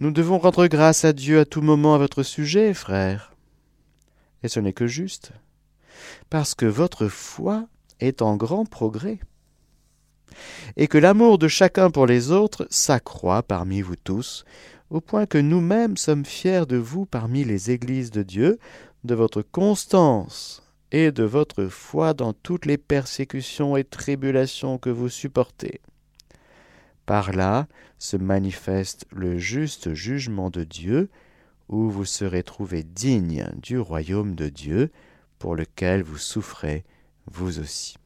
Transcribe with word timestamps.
Nous 0.00 0.10
devons 0.10 0.38
rendre 0.38 0.66
grâce 0.66 1.04
à 1.04 1.12
Dieu 1.12 1.38
à 1.38 1.44
tout 1.44 1.62
moment 1.62 1.94
à 1.94 1.98
votre 1.98 2.24
sujet, 2.24 2.74
frères. 2.74 3.32
Et 4.42 4.48
ce 4.48 4.58
n'est 4.58 4.72
que 4.72 4.88
juste, 4.88 5.30
parce 6.30 6.56
que 6.56 6.66
votre 6.66 7.06
foi 7.06 7.68
est 8.00 8.20
en 8.20 8.36
grand 8.36 8.64
progrès, 8.64 9.20
et 10.76 10.88
que 10.88 10.98
l'amour 10.98 11.38
de 11.38 11.46
chacun 11.46 11.90
pour 11.90 12.06
les 12.06 12.32
autres 12.32 12.66
s'accroît 12.70 13.44
parmi 13.44 13.82
vous 13.82 13.94
tous, 13.94 14.44
au 14.90 15.00
point 15.00 15.26
que 15.26 15.38
nous-mêmes 15.38 15.96
sommes 15.96 16.24
fiers 16.24 16.66
de 16.66 16.76
vous 16.76 17.06
parmi 17.06 17.44
les 17.44 17.70
églises 17.70 18.10
de 18.10 18.24
Dieu, 18.24 18.58
de 19.04 19.14
votre 19.14 19.42
constance 19.42 20.62
et 20.90 21.12
de 21.12 21.24
votre 21.24 21.66
foi 21.66 22.14
dans 22.14 22.32
toutes 22.32 22.66
les 22.66 22.78
persécutions 22.78 23.76
et 23.76 23.84
tribulations 23.84 24.78
que 24.78 24.90
vous 24.90 25.08
supportez. 25.08 25.80
Par 27.06 27.32
là 27.32 27.66
se 27.98 28.16
manifeste 28.16 29.06
le 29.10 29.38
juste 29.38 29.94
jugement 29.94 30.50
de 30.50 30.64
Dieu, 30.64 31.10
où 31.68 31.90
vous 31.90 32.04
serez 32.04 32.42
trouvés 32.42 32.82
dignes 32.82 33.48
du 33.62 33.78
royaume 33.78 34.34
de 34.34 34.48
Dieu, 34.48 34.90
pour 35.38 35.56
lequel 35.56 36.02
vous 36.02 36.18
souffrez, 36.18 36.84
vous 37.26 37.58
aussi. 37.58 37.96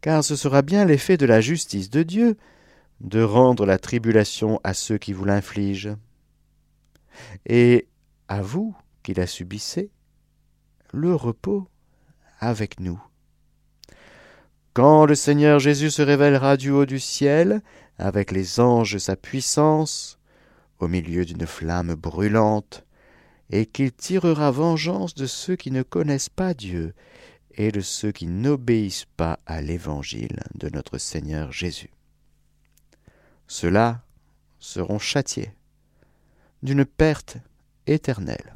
Car 0.00 0.24
ce 0.24 0.36
sera 0.36 0.62
bien 0.62 0.84
l'effet 0.84 1.16
de 1.16 1.26
la 1.26 1.40
justice 1.40 1.90
de 1.90 2.02
Dieu, 2.02 2.36
de 3.00 3.22
rendre 3.22 3.66
la 3.66 3.78
tribulation 3.78 4.60
à 4.64 4.74
ceux 4.74 4.98
qui 4.98 5.12
vous 5.12 5.24
l'infligent, 5.24 5.96
et 7.46 7.88
à 8.28 8.42
vous 8.42 8.76
qui 9.02 9.14
la 9.14 9.26
subissez, 9.26 9.90
le 10.92 11.14
repos 11.14 11.68
avec 12.38 12.80
nous. 12.80 13.02
Quand 14.74 15.04
le 15.04 15.14
Seigneur 15.14 15.58
Jésus 15.58 15.90
se 15.90 16.00
révélera 16.00 16.56
du 16.56 16.70
haut 16.70 16.86
du 16.86 16.98
ciel, 16.98 17.60
avec 17.98 18.30
les 18.30 18.58
anges 18.58 18.96
sa 18.96 19.16
puissance, 19.16 20.18
au 20.78 20.88
milieu 20.88 21.26
d'une 21.26 21.46
flamme 21.46 21.94
brûlante, 21.94 22.86
et 23.50 23.66
qu'il 23.66 23.92
tirera 23.92 24.50
vengeance 24.50 25.14
de 25.14 25.26
ceux 25.26 25.56
qui 25.56 25.70
ne 25.70 25.82
connaissent 25.82 26.30
pas 26.30 26.54
Dieu 26.54 26.94
et 27.54 27.70
de 27.70 27.82
ceux 27.82 28.12
qui 28.12 28.26
n'obéissent 28.26 29.06
pas 29.18 29.38
à 29.44 29.60
l'évangile 29.60 30.40
de 30.54 30.70
notre 30.70 30.96
Seigneur 30.96 31.52
Jésus. 31.52 31.90
Ceux-là 33.46 34.02
seront 34.58 34.98
châtiés 34.98 35.52
d'une 36.62 36.86
perte 36.86 37.36
éternelle, 37.86 38.54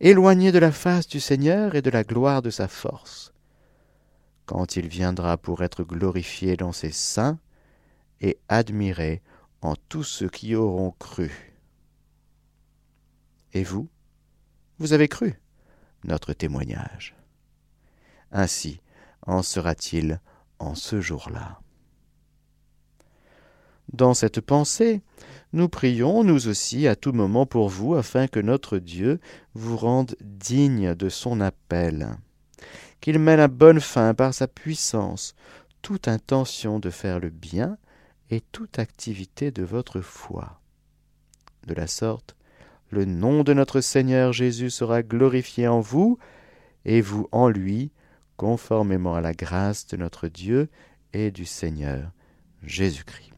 éloignés 0.00 0.52
de 0.52 0.58
la 0.58 0.72
face 0.72 1.08
du 1.08 1.20
Seigneur 1.20 1.74
et 1.74 1.82
de 1.82 1.88
la 1.88 2.04
gloire 2.04 2.42
de 2.42 2.50
sa 2.50 2.68
force, 2.68 3.32
quand 4.46 4.76
il 4.76 4.88
viendra 4.88 5.36
pour 5.36 5.62
être 5.62 5.84
glorifié 5.84 6.56
dans 6.56 6.72
ses 6.72 6.92
saints 6.92 7.38
et 8.20 8.38
admiré 8.48 9.22
en 9.60 9.74
tous 9.88 10.04
ceux 10.04 10.28
qui 10.28 10.54
auront 10.54 10.92
cru. 10.92 11.52
Et 13.52 13.64
vous, 13.64 13.88
vous 14.78 14.92
avez 14.92 15.08
cru? 15.08 15.40
Notre 16.04 16.32
témoignage. 16.32 17.16
Ainsi 18.30 18.80
en 19.26 19.42
sera-t-il 19.42 20.20
en 20.58 20.74
ce 20.74 21.00
jour-là. 21.00 21.60
Dans 23.92 24.14
cette 24.14 24.40
pensée, 24.40 25.02
nous 25.52 25.68
prions, 25.68 26.22
nous 26.22 26.48
aussi, 26.48 26.86
à 26.86 26.96
tout 26.96 27.12
moment 27.12 27.46
pour 27.46 27.68
vous, 27.68 27.94
afin 27.94 28.26
que 28.28 28.40
notre 28.40 28.78
Dieu 28.78 29.20
vous 29.54 29.76
rende 29.76 30.16
digne 30.20 30.94
de 30.94 31.08
son 31.08 31.40
appel 31.40 32.16
qu'il 33.00 33.18
mène 33.18 33.40
à 33.40 33.48
bonne 33.48 33.80
fin 33.80 34.14
par 34.14 34.34
sa 34.34 34.48
puissance 34.48 35.34
toute 35.82 36.08
intention 36.08 36.78
de 36.78 36.90
faire 36.90 37.20
le 37.20 37.30
bien 37.30 37.78
et 38.30 38.40
toute 38.40 38.78
activité 38.78 39.50
de 39.50 39.62
votre 39.62 40.00
foi. 40.00 40.60
De 41.66 41.74
la 41.74 41.86
sorte, 41.86 42.36
le 42.90 43.04
nom 43.04 43.44
de 43.44 43.52
notre 43.52 43.80
Seigneur 43.80 44.32
Jésus 44.32 44.70
sera 44.70 45.02
glorifié 45.02 45.68
en 45.68 45.80
vous, 45.80 46.18
et 46.84 47.00
vous 47.00 47.28
en 47.32 47.48
lui, 47.48 47.90
conformément 48.36 49.14
à 49.14 49.20
la 49.20 49.32
grâce 49.32 49.86
de 49.86 49.96
notre 49.96 50.28
Dieu 50.28 50.68
et 51.12 51.30
du 51.30 51.44
Seigneur 51.44 52.12
Jésus-Christ. 52.62 53.32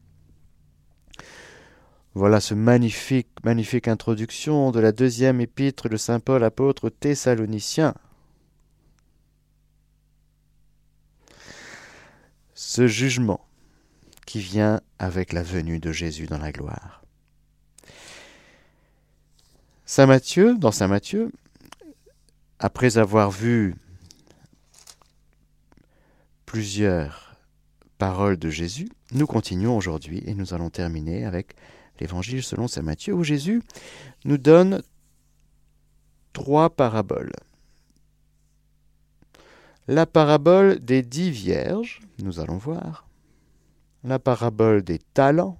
Voilà 2.15 2.39
ce 2.39 2.53
magnifique, 2.53 3.29
magnifique 3.43 3.87
introduction 3.87 4.71
de 4.71 4.79
la 4.79 4.91
deuxième 4.91 5.39
épître 5.41 5.89
de 5.89 5.97
Saint 5.97 6.19
Paul 6.19 6.43
apôtre 6.43 6.85
aux 6.85 6.89
Thessaloniciens. 6.89 7.93
Ce 12.61 12.87
jugement 12.87 13.39
qui 14.25 14.41
vient 14.41 14.81
avec 14.99 15.31
la 15.31 15.43
venue 15.43 15.79
de 15.79 15.93
Jésus 15.93 16.25
dans 16.25 16.39
la 16.39 16.51
gloire. 16.51 17.01
Saint 19.85 20.07
Matthieu, 20.07 20.57
dans 20.57 20.73
Saint 20.73 20.89
Matthieu, 20.89 21.31
après 22.59 22.97
avoir 22.97 23.31
vu 23.31 23.75
plusieurs 26.45 27.37
paroles 27.97 28.35
de 28.35 28.49
Jésus, 28.49 28.89
nous 29.13 29.25
continuons 29.25 29.77
aujourd'hui 29.77 30.21
et 30.25 30.33
nous 30.33 30.53
allons 30.53 30.69
terminer 30.69 31.23
avec 31.23 31.55
l'évangile 32.01 32.43
selon 32.43 32.67
Saint 32.67 32.81
Matthieu 32.81 33.13
où 33.13 33.23
Jésus 33.23 33.63
nous 34.25 34.37
donne 34.37 34.83
trois 36.33 36.69
paraboles 36.69 37.31
la 39.89 40.05
parabole 40.05 40.79
des 40.79 41.01
dix 41.01 41.31
vierges, 41.31 41.99
nous 42.19 42.39
allons 42.39 42.57
voir, 42.57 43.07
la 44.03 44.19
parabole 44.19 44.83
des 44.83 44.99
talents, 44.99 45.59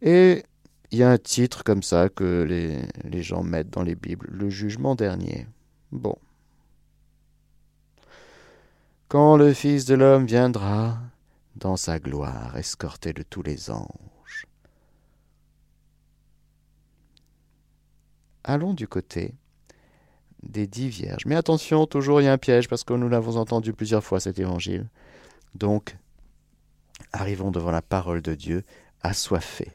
et 0.00 0.42
il 0.90 0.98
y 0.98 1.02
a 1.02 1.10
un 1.10 1.18
titre 1.18 1.64
comme 1.64 1.82
ça 1.82 2.08
que 2.08 2.44
les, 3.04 3.22
gens 3.22 3.42
mettent 3.42 3.68
dans 3.68 3.82
les 3.82 3.94
Bibles, 3.94 4.28
le 4.30 4.48
jugement 4.48 4.94
dernier. 4.94 5.46
Bon. 5.92 6.16
Quand 9.08 9.36
le 9.36 9.52
Fils 9.52 9.84
de 9.84 9.94
l'homme 9.94 10.24
viendra 10.24 10.98
dans 11.56 11.76
sa 11.76 11.98
gloire, 11.98 12.56
escorté 12.56 13.12
de 13.12 13.22
tous 13.22 13.42
les 13.42 13.70
anges. 13.70 14.46
Allons 18.44 18.72
du 18.72 18.88
côté 18.88 19.34
des 20.42 20.66
dix 20.66 20.88
vierges. 20.88 21.26
Mais 21.26 21.34
attention, 21.34 21.86
toujours 21.86 22.20
il 22.20 22.24
y 22.24 22.28
a 22.28 22.32
un 22.32 22.38
piège, 22.38 22.68
parce 22.68 22.84
que 22.84 22.94
nous 22.94 23.08
l'avons 23.08 23.36
entendu 23.36 23.72
plusieurs 23.72 24.04
fois 24.04 24.20
cet 24.20 24.38
évangile. 24.38 24.88
Donc, 25.54 25.96
arrivons 27.12 27.50
devant 27.50 27.70
la 27.70 27.82
parole 27.82 28.22
de 28.22 28.34
Dieu, 28.34 28.64
assoiffés 29.02 29.72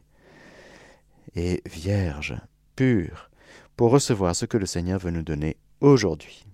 et 1.35 1.61
vierges, 1.65 2.35
pures, 2.75 3.29
pour 3.75 3.91
recevoir 3.91 4.35
ce 4.35 4.45
que 4.45 4.57
le 4.57 4.65
Seigneur 4.65 4.99
veut 4.99 5.11
nous 5.11 5.23
donner 5.23 5.57
aujourd'hui. 5.81 6.45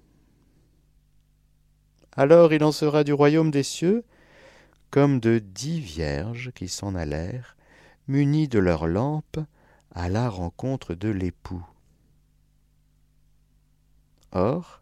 Alors 2.16 2.54
il 2.54 2.64
en 2.64 2.72
sera 2.72 3.04
du 3.04 3.14
royaume 3.14 3.52
des 3.52 3.64
cieux 3.64 4.04
comme 4.90 5.20
de 5.20 5.40
dix 5.40 5.80
vierges 5.80 6.52
qui 6.56 6.68
s'en 6.68 6.96
allèrent, 6.96 7.56
munies 8.08 8.48
de 8.48 8.60
leurs 8.60 8.88
lampes, 8.88 9.40
à 9.94 10.10
la 10.10 10.30
rencontre 10.30 10.96
de 10.96 11.10
l'époux. 11.10 11.66
Or, 14.32 14.82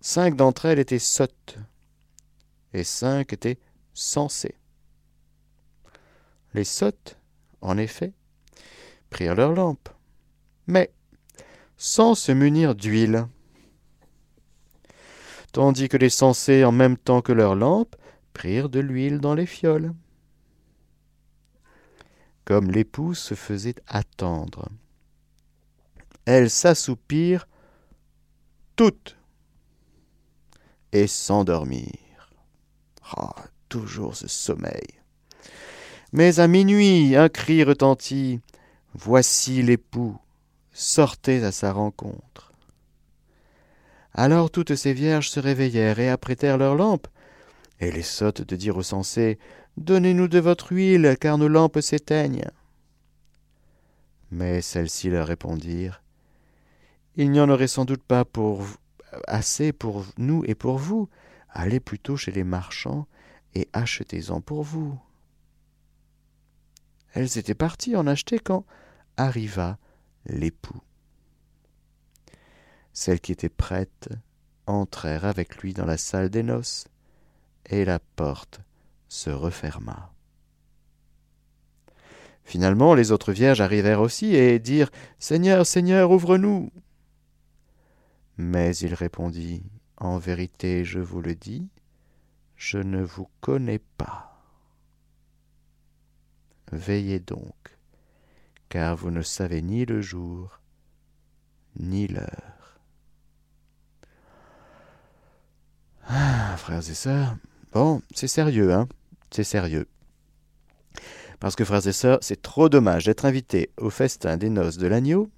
cinq 0.00 0.36
d'entre 0.36 0.66
elles 0.66 0.78
étaient 0.78 0.98
sottes, 0.98 1.58
et 2.72 2.84
cinq 2.84 3.32
étaient 3.32 3.58
sensées. 3.92 4.56
Les 6.54 6.64
sottes, 6.64 7.18
en 7.60 7.78
effet, 7.78 8.12
prirent 9.10 9.34
leurs 9.34 9.52
lampes, 9.52 9.88
mais 10.66 10.92
sans 11.76 12.14
se 12.14 12.32
munir 12.32 12.74
d'huile, 12.74 13.26
tandis 15.52 15.88
que 15.88 15.96
les 15.96 16.10
sensées, 16.10 16.64
en 16.64 16.72
même 16.72 16.96
temps 16.96 17.22
que 17.22 17.32
leurs 17.32 17.54
lampes, 17.54 17.96
prirent 18.32 18.68
de 18.68 18.80
l'huile 18.80 19.20
dans 19.20 19.34
les 19.34 19.46
fioles. 19.46 19.94
Comme 22.44 22.70
l'époux 22.70 23.14
se 23.14 23.34
faisait 23.34 23.76
attendre, 23.86 24.68
elles 26.24 26.50
s'assoupirent 26.50 27.46
toutes 28.76 29.16
et 30.92 31.06
s'endormir. 31.06 32.30
Ah, 33.16 33.34
toujours 33.68 34.16
ce 34.16 34.28
sommeil. 34.28 34.86
Mais 36.12 36.40
à 36.40 36.46
minuit, 36.46 37.16
un 37.16 37.28
cri 37.28 37.64
retentit. 37.64 38.40
Voici 38.94 39.62
l'époux, 39.62 40.18
sortez 40.72 41.42
à 41.42 41.52
sa 41.52 41.72
rencontre. 41.72 42.52
Alors 44.14 44.50
toutes 44.50 44.74
ces 44.74 44.92
vierges 44.92 45.30
se 45.30 45.40
réveillèrent 45.40 45.98
et 45.98 46.10
apprêtèrent 46.10 46.58
leurs 46.58 46.74
lampes. 46.74 47.08
Et 47.80 47.90
les 47.90 48.02
sottes 48.02 48.42
de 48.42 48.56
dire 48.56 48.76
aux 48.76 48.82
sensés 48.82 49.38
Donnez-nous 49.78 50.28
de 50.28 50.38
votre 50.38 50.72
huile, 50.72 51.16
car 51.18 51.38
nos 51.38 51.48
lampes 51.48 51.80
s'éteignent. 51.80 52.50
Mais 54.30 54.60
celles-ci 54.60 55.08
leur 55.08 55.26
répondirent 55.26 56.01
Il 57.16 57.30
n'y 57.30 57.40
en 57.40 57.48
aurait 57.48 57.68
sans 57.68 57.84
doute 57.84 58.02
pas 58.02 58.24
pour 58.24 58.64
assez 59.26 59.72
pour 59.72 60.04
nous 60.16 60.42
et 60.46 60.54
pour 60.54 60.78
vous. 60.78 61.08
Allez 61.50 61.80
plutôt 61.80 62.16
chez 62.16 62.32
les 62.32 62.44
marchands 62.44 63.06
et 63.54 63.68
achetez-en 63.72 64.40
pour 64.40 64.62
vous. 64.62 64.98
Elles 67.12 67.36
étaient 67.36 67.54
parties 67.54 67.96
en 67.96 68.06
acheter 68.06 68.38
quand 68.38 68.64
arriva 69.16 69.78
l'époux. 70.26 70.80
Celles 72.94 73.20
qui 73.20 73.32
étaient 73.32 73.48
prêtes 73.50 74.08
entrèrent 74.66 75.26
avec 75.26 75.58
lui 75.58 75.74
dans 75.74 75.84
la 75.84 75.98
salle 75.98 76.30
des 76.30 76.42
noces, 76.42 76.86
et 77.66 77.84
la 77.84 77.98
porte 77.98 78.60
se 79.08 79.30
referma. 79.30 80.12
Finalement, 82.44 82.94
les 82.94 83.12
autres 83.12 83.32
vierges 83.32 83.60
arrivèrent 83.60 84.00
aussi 84.00 84.34
et 84.34 84.58
dirent 84.58 84.90
Seigneur, 85.18 85.64
Seigneur, 85.64 86.10
ouvre-nous. 86.10 86.70
Mais 88.42 88.76
il 88.78 88.92
répondit 88.92 89.62
En 89.98 90.18
vérité, 90.18 90.84
je 90.84 90.98
vous 90.98 91.22
le 91.22 91.36
dis, 91.36 91.68
je 92.56 92.78
ne 92.78 93.00
vous 93.00 93.28
connais 93.40 93.78
pas. 93.78 94.42
Veillez 96.72 97.20
donc, 97.20 97.78
car 98.68 98.96
vous 98.96 99.12
ne 99.12 99.22
savez 99.22 99.62
ni 99.62 99.86
le 99.86 100.00
jour, 100.00 100.58
ni 101.78 102.08
l'heure. 102.08 102.80
Ah, 106.08 106.56
frères 106.58 106.90
et 106.90 106.94
sœurs, 106.94 107.36
bon, 107.70 108.02
c'est 108.12 108.26
sérieux, 108.26 108.74
hein, 108.74 108.88
c'est 109.30 109.44
sérieux. 109.44 109.86
Parce 111.38 111.54
que, 111.54 111.64
frères 111.64 111.86
et 111.86 111.92
sœurs, 111.92 112.18
c'est 112.22 112.42
trop 112.42 112.68
dommage 112.68 113.04
d'être 113.04 113.24
invité 113.24 113.70
au 113.76 113.88
festin 113.88 114.36
des 114.36 114.50
noces 114.50 114.78
de 114.78 114.88
l'agneau, 114.88 115.30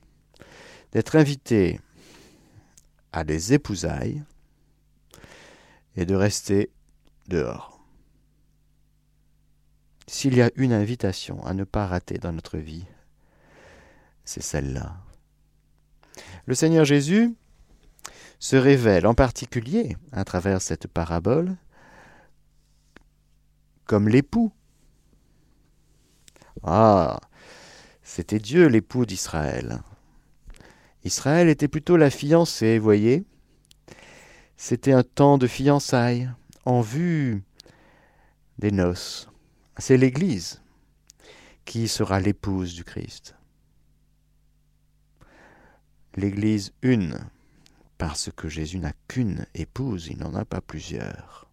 d'être 0.93 1.17
invité 1.17 1.81
à 3.15 3.23
des 3.23 3.53
épousailles 3.53 4.25
et 5.95 6.05
de 6.05 6.17
rester 6.17 6.73
dehors. 7.29 7.81
S'il 10.09 10.35
y 10.35 10.43
a 10.43 10.51
une 10.57 10.73
invitation 10.73 11.45
à 11.47 11.55
ne 11.55 11.63
pas 11.63 11.87
rater 11.87 12.19
dans 12.19 12.33
notre 12.33 12.59
vie, 12.59 12.85
c'est 14.25 14.43
celle-là. 14.43 14.97
Le 16.47 16.55
Seigneur 16.55 16.85
Jésus 16.85 17.33
se 18.41 18.57
révèle 18.57 19.07
en 19.07 19.15
particulier 19.15 19.97
à 20.11 20.25
travers 20.25 20.61
cette 20.61 20.89
parabole 20.89 21.57
comme 23.85 24.09
l'époux. 24.09 24.53
Ah, 26.65 27.21
c'était 28.03 28.41
Dieu 28.41 28.67
l'époux 28.67 29.07
d'Israël. 29.07 29.83
Israël 31.05 31.49
était 31.49 31.69
plutôt 31.69 31.97
la 31.99 32.11
fiancée, 32.11 32.79
voyez. 32.79 33.25
C'était 34.57 34.93
un 34.93 35.03
temps 35.03 35.37
de 35.37 35.47
fiançailles 35.47 36.31
en 36.65 36.81
vue 36.81 37.43
des 38.59 38.71
noces. 38.71 39.29
C'est 39.77 39.99
l'Église 39.99 40.63
qui 41.65 41.89
sera 41.89 42.21
l'épouse 42.21 42.75
du 42.75 42.85
Christ. 42.85 43.35
L'Église 46.17 46.73
une, 46.83 47.19
parce 47.99 48.31
que 48.35 48.49
Jésus 48.49 48.79
n'a 48.79 48.93
qu'une 49.09 49.47
épouse, 49.55 50.07
il 50.11 50.19
n'en 50.19 50.35
a 50.35 50.45
pas 50.45 50.61
plusieurs. 50.61 51.51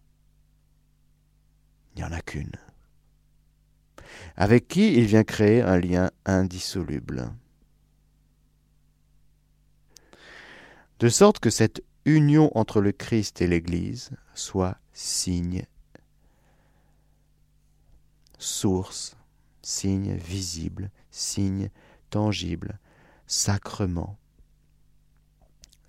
Il 1.94 1.98
n'y 1.98 2.04
en 2.04 2.12
a 2.12 2.20
qu'une. 2.22 2.52
Avec 4.36 4.68
qui 4.68 4.94
il 4.94 5.04
vient 5.04 5.24
créer 5.24 5.60
un 5.60 5.78
lien 5.78 6.10
indissoluble. 6.24 7.32
De 11.02 11.08
sorte 11.08 11.40
que 11.40 11.50
cette 11.50 11.82
union 12.04 12.56
entre 12.56 12.80
le 12.80 12.92
Christ 12.92 13.42
et 13.42 13.48
l'Église 13.48 14.12
soit 14.34 14.76
signe 14.92 15.66
source, 18.38 19.16
signe 19.62 20.14
visible, 20.14 20.92
signe 21.10 21.70
tangible, 22.10 22.78
sacrement 23.26 24.16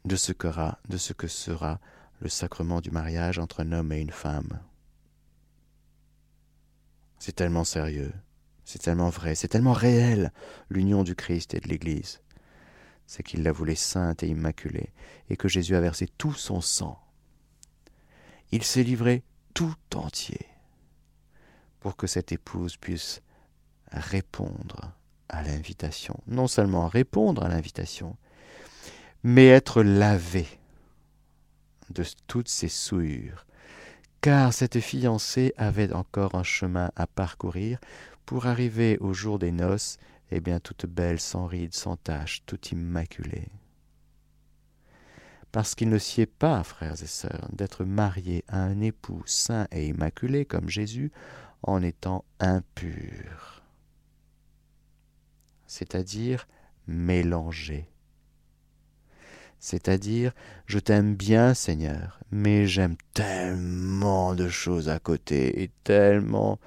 de 0.03 0.15
ce, 0.15 0.31
que 0.31 0.47
de 0.89 0.97
ce 0.97 1.13
que 1.13 1.27
sera 1.27 1.79
le 2.19 2.29
sacrement 2.29 2.81
du 2.81 2.89
mariage 2.89 3.37
entre 3.37 3.59
un 3.59 3.71
homme 3.71 3.91
et 3.91 4.01
une 4.01 4.09
femme. 4.09 4.61
C'est 7.19 7.35
tellement 7.35 7.65
sérieux, 7.65 8.13
c'est 8.65 8.81
tellement 8.81 9.09
vrai, 9.09 9.35
c'est 9.35 9.47
tellement 9.47 9.73
réel 9.73 10.33
l'union 10.71 11.03
du 11.03 11.13
Christ 11.13 11.53
et 11.53 11.59
de 11.59 11.67
l'Église. 11.67 12.23
C'est 13.05 13.23
qu'il 13.23 13.43
la 13.43 13.51
voulait 13.51 13.75
sainte 13.75 14.23
et 14.23 14.27
immaculée, 14.27 14.91
et 15.29 15.37
que 15.37 15.47
Jésus 15.47 15.75
a 15.75 15.81
versé 15.81 16.07
tout 16.17 16.33
son 16.33 16.61
sang. 16.61 16.99
Il 18.51 18.63
s'est 18.63 18.83
livré 18.83 19.23
tout 19.53 19.75
entier 19.95 20.47
pour 21.79 21.95
que 21.95 22.07
cette 22.07 22.31
épouse 22.31 22.77
puisse 22.77 23.21
répondre 23.91 24.93
à 25.29 25.43
l'invitation. 25.43 26.19
Non 26.27 26.47
seulement 26.47 26.87
répondre 26.87 27.43
à 27.43 27.49
l'invitation, 27.49 28.15
mais 29.23 29.47
être 29.47 29.83
lavée 29.83 30.47
de 31.89 32.03
toutes 32.27 32.49
ses 32.49 32.69
souillures, 32.69 33.45
car 34.21 34.53
cette 34.53 34.79
fiancée 34.79 35.53
avait 35.57 35.91
encore 35.93 36.35
un 36.35 36.43
chemin 36.43 36.91
à 36.95 37.07
parcourir 37.07 37.79
pour 38.25 38.47
arriver 38.47 38.97
au 38.99 39.13
jour 39.13 39.39
des 39.39 39.51
noces, 39.51 39.97
eh 40.35 40.39
bien 40.39 40.59
toute 40.59 40.85
belle, 40.85 41.19
sans 41.19 41.45
rides, 41.45 41.73
sans 41.73 41.95
taches, 41.95 42.43
toute 42.45 42.71
immaculée. 42.71 43.47
Parce 45.51 45.75
qu'il 45.75 45.89
ne 45.89 45.99
sied 45.99 46.25
pas, 46.25 46.63
frères 46.63 47.01
et 47.01 47.07
sœurs, 47.07 47.47
d'être 47.53 47.85
marié 47.85 48.43
à 48.47 48.63
un 48.63 48.81
époux 48.81 49.21
saint 49.25 49.67
et 49.71 49.87
immaculé 49.87 50.45
comme 50.45 50.69
Jésus, 50.69 51.11
en 51.61 51.81
étant 51.81 52.25
impur, 52.39 53.63
c'est-à-dire 55.65 56.47
mélangé. 56.87 57.89
C'est-à-dire, 59.59 60.33
je 60.65 60.77
t'aime 60.77 61.15
bien, 61.15 61.53
Seigneur, 61.53 62.19
mais 62.31 62.67
j'aime 62.67 62.97
tellement 63.13 64.35
de 64.35 64.49
choses 64.49 64.89
à 64.89 64.99
côté 64.99 65.63
et 65.63 65.71
tellement 65.85 66.59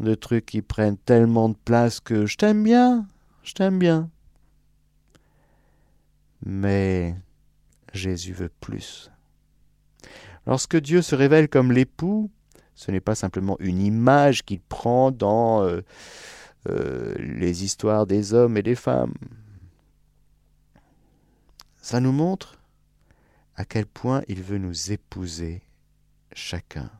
de 0.00 0.14
trucs 0.14 0.46
qui 0.46 0.62
prennent 0.62 0.96
tellement 0.96 1.48
de 1.48 1.56
place 1.64 2.00
que 2.00 2.26
je 2.26 2.36
t'aime 2.36 2.62
bien, 2.62 3.06
je 3.42 3.52
t'aime 3.52 3.78
bien. 3.78 4.10
Mais 6.44 7.14
Jésus 7.92 8.32
veut 8.32 8.50
plus. 8.60 9.10
Lorsque 10.46 10.76
Dieu 10.76 11.02
se 11.02 11.14
révèle 11.14 11.48
comme 11.48 11.70
l'époux, 11.70 12.30
ce 12.74 12.90
n'est 12.90 13.00
pas 13.00 13.14
simplement 13.14 13.56
une 13.60 13.80
image 13.80 14.42
qu'il 14.44 14.60
prend 14.60 15.10
dans 15.10 15.62
euh, 15.62 15.82
euh, 16.68 17.14
les 17.18 17.62
histoires 17.62 18.06
des 18.06 18.32
hommes 18.32 18.56
et 18.56 18.62
des 18.62 18.74
femmes. 18.74 19.14
Ça 21.76 22.00
nous 22.00 22.12
montre 22.12 22.58
à 23.56 23.64
quel 23.64 23.86
point 23.86 24.22
il 24.28 24.42
veut 24.42 24.58
nous 24.58 24.92
épouser 24.92 25.62
chacun. 26.32 26.90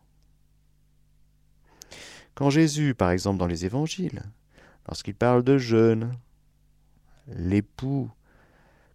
Quand 2.35 2.51
Jésus, 2.51 2.95
par 2.95 3.11
exemple 3.11 3.39
dans 3.39 3.47
les 3.47 3.65
évangiles, 3.65 4.23
lorsqu'il 4.87 5.15
parle 5.15 5.43
de 5.43 5.59
jeûne, 5.59 6.17
l'époux, 7.27 8.11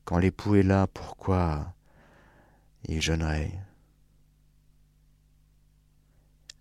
quand 0.03 0.17
l'époux 0.17 0.55
est 0.55 0.63
là, 0.63 0.87
pourquoi 0.87 1.73
il 2.87 3.01
jeûnerait? 3.01 3.51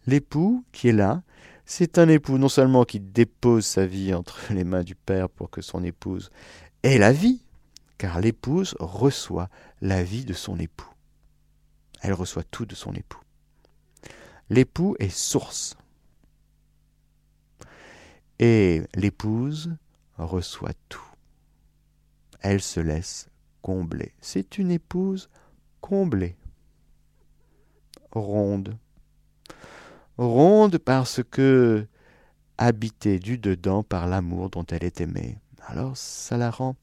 L'époux 0.07 0.65
qui 0.73 0.89
est 0.89 0.93
là, 0.93 1.23
c'est 1.67 1.99
un 1.99 2.09
époux 2.09 2.37
non 2.37 2.49
seulement 2.49 2.85
qui 2.85 3.01
dépose 3.01 3.65
sa 3.65 3.87
vie 3.87 4.13
entre 4.13 4.41
les 4.53 4.65
mains 4.65 4.83
du 4.85 4.95
Père 4.95 5.29
pour 5.29 5.51
que 5.51 5.63
son 5.63 5.83
épouse 5.83 6.31
ait 6.83 6.99
la 6.99 7.13
vie, 7.13 7.43
car 7.97 8.21
l'épouse 8.21 8.77
reçoit 8.81 9.49
la 9.81 10.03
vie 10.03 10.25
de 10.25 10.35
son 10.35 10.59
époux. 10.59 10.91
Elle 12.03 12.13
reçoit 12.13 12.45
tout 12.45 12.67
de 12.67 12.75
son 12.75 12.93
époux. 12.93 13.21
L'époux 14.51 14.95
est 14.99 15.09
source. 15.09 15.77
Et 18.39 18.83
l'épouse 18.95 19.77
reçoit 20.19 20.75
tout. 20.89 21.01
Elle 22.41 22.61
se 22.61 22.81
laisse 22.81 23.29
combler. 23.63 24.13
C'est 24.21 24.59
une 24.59 24.71
épouse 24.71 25.31
comblée, 25.81 26.37
ronde, 28.13 28.77
ronde 30.19 30.79
parce 30.79 31.23
que 31.23 31.87
habitée 32.59 33.19
du 33.19 33.39
dedans 33.39 33.83
par 33.83 34.07
l'amour 34.07 34.51
dont 34.51 34.65
elle 34.65 34.85
est 34.85 35.01
aimée. 35.01 35.39
Alors 35.67 35.97
ça 35.97 36.37
la 36.37 36.51
rend 36.51 36.77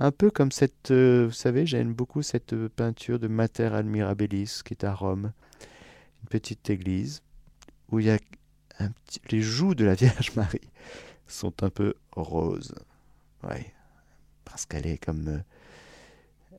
Un 0.00 0.10
peu 0.10 0.30
comme 0.30 0.52
cette, 0.52 0.90
euh, 0.90 1.26
vous 1.26 1.32
savez, 1.32 1.66
j'aime 1.66 1.94
beaucoup 1.94 2.22
cette 2.22 2.52
euh, 2.52 2.68
peinture 2.68 3.18
de 3.18 3.28
Mater 3.28 3.70
Admirabilis 3.74 4.60
qui 4.64 4.74
est 4.74 4.84
à 4.84 4.92
Rome, 4.94 5.32
une 6.22 6.28
petite 6.28 6.68
église 6.70 7.22
où 7.90 8.00
il 8.00 8.06
y 8.06 8.10
a 8.10 8.18
les 9.30 9.42
joues 9.42 9.74
de 9.74 9.84
la 9.84 9.94
Vierge 9.94 10.34
Marie 10.36 10.70
sont 11.26 11.62
un 11.62 11.70
peu 11.70 11.94
roses. 12.12 12.74
Oui, 13.44 13.64
parce 14.44 14.66
qu'elle 14.66 14.86
est 14.86 14.98
comme, 14.98 15.28
euh, 15.28 16.58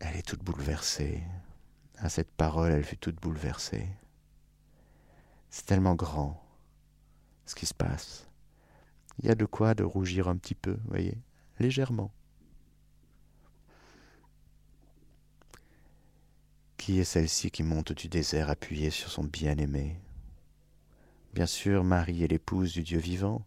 elle 0.00 0.16
est 0.16 0.26
toute 0.26 0.42
bouleversée. 0.42 1.22
À 1.98 2.08
cette 2.08 2.30
parole, 2.30 2.72
elle 2.72 2.84
fut 2.84 2.96
toute 2.96 3.20
bouleversée. 3.20 3.88
C'est 5.50 5.66
tellement 5.66 5.94
grand 5.94 6.44
ce 7.46 7.54
qui 7.54 7.66
se 7.66 7.74
passe. 7.74 8.28
Il 9.18 9.26
y 9.26 9.30
a 9.30 9.34
de 9.34 9.44
quoi 9.44 9.74
de 9.74 9.84
rougir 9.84 10.28
un 10.28 10.36
petit 10.36 10.54
peu, 10.54 10.76
voyez, 10.86 11.16
légèrement. 11.60 12.12
Qui 16.76 16.98
est 16.98 17.04
celle-ci 17.04 17.50
qui 17.50 17.62
monte 17.62 17.92
du 17.92 18.08
désert 18.08 18.50
appuyée 18.50 18.90
sur 18.90 19.10
son 19.10 19.24
bien-aimé? 19.24 20.00
Bien 21.34 21.46
sûr, 21.46 21.82
Marie 21.82 22.22
est 22.22 22.28
l'épouse 22.28 22.72
du 22.72 22.84
Dieu 22.84 23.00
vivant. 23.00 23.44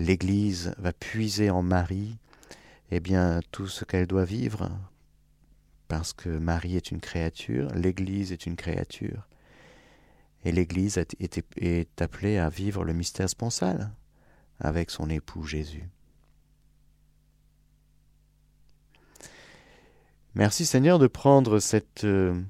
L'Église 0.00 0.74
va 0.76 0.92
puiser 0.92 1.48
en 1.48 1.62
Marie 1.62 2.16
eh 2.90 2.98
bien, 2.98 3.40
tout 3.52 3.68
ce 3.68 3.84
qu'elle 3.84 4.08
doit 4.08 4.24
vivre, 4.24 4.68
parce 5.86 6.12
que 6.12 6.28
Marie 6.28 6.74
est 6.74 6.90
une 6.90 6.98
créature, 6.98 7.72
l'Église 7.74 8.32
est 8.32 8.44
une 8.44 8.56
créature, 8.56 9.28
et 10.44 10.50
l'Église 10.50 10.98
est 11.58 12.02
appelée 12.02 12.38
à 12.38 12.48
vivre 12.48 12.82
le 12.84 12.92
mystère 12.92 13.30
sponsal 13.30 13.92
avec 14.58 14.90
son 14.90 15.08
époux 15.08 15.44
Jésus. 15.44 15.88
Merci 20.34 20.66
Seigneur 20.66 20.98
de 20.98 21.06
prendre 21.06 21.60
cette 21.60 22.02
euh, 22.02 22.40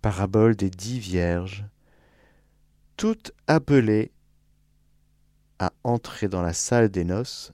parabole 0.00 0.56
des 0.56 0.70
dix 0.70 0.98
vierges, 0.98 1.64
toutes 2.96 3.32
appelées 3.46 4.12
à 5.58 5.72
entrer 5.84 6.28
dans 6.28 6.42
la 6.42 6.52
salle 6.52 6.88
des 6.88 7.04
noces, 7.04 7.52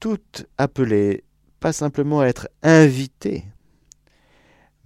toutes 0.00 0.46
appelées 0.58 1.24
pas 1.60 1.72
simplement 1.72 2.20
à 2.20 2.26
être 2.26 2.48
invitées, 2.62 3.44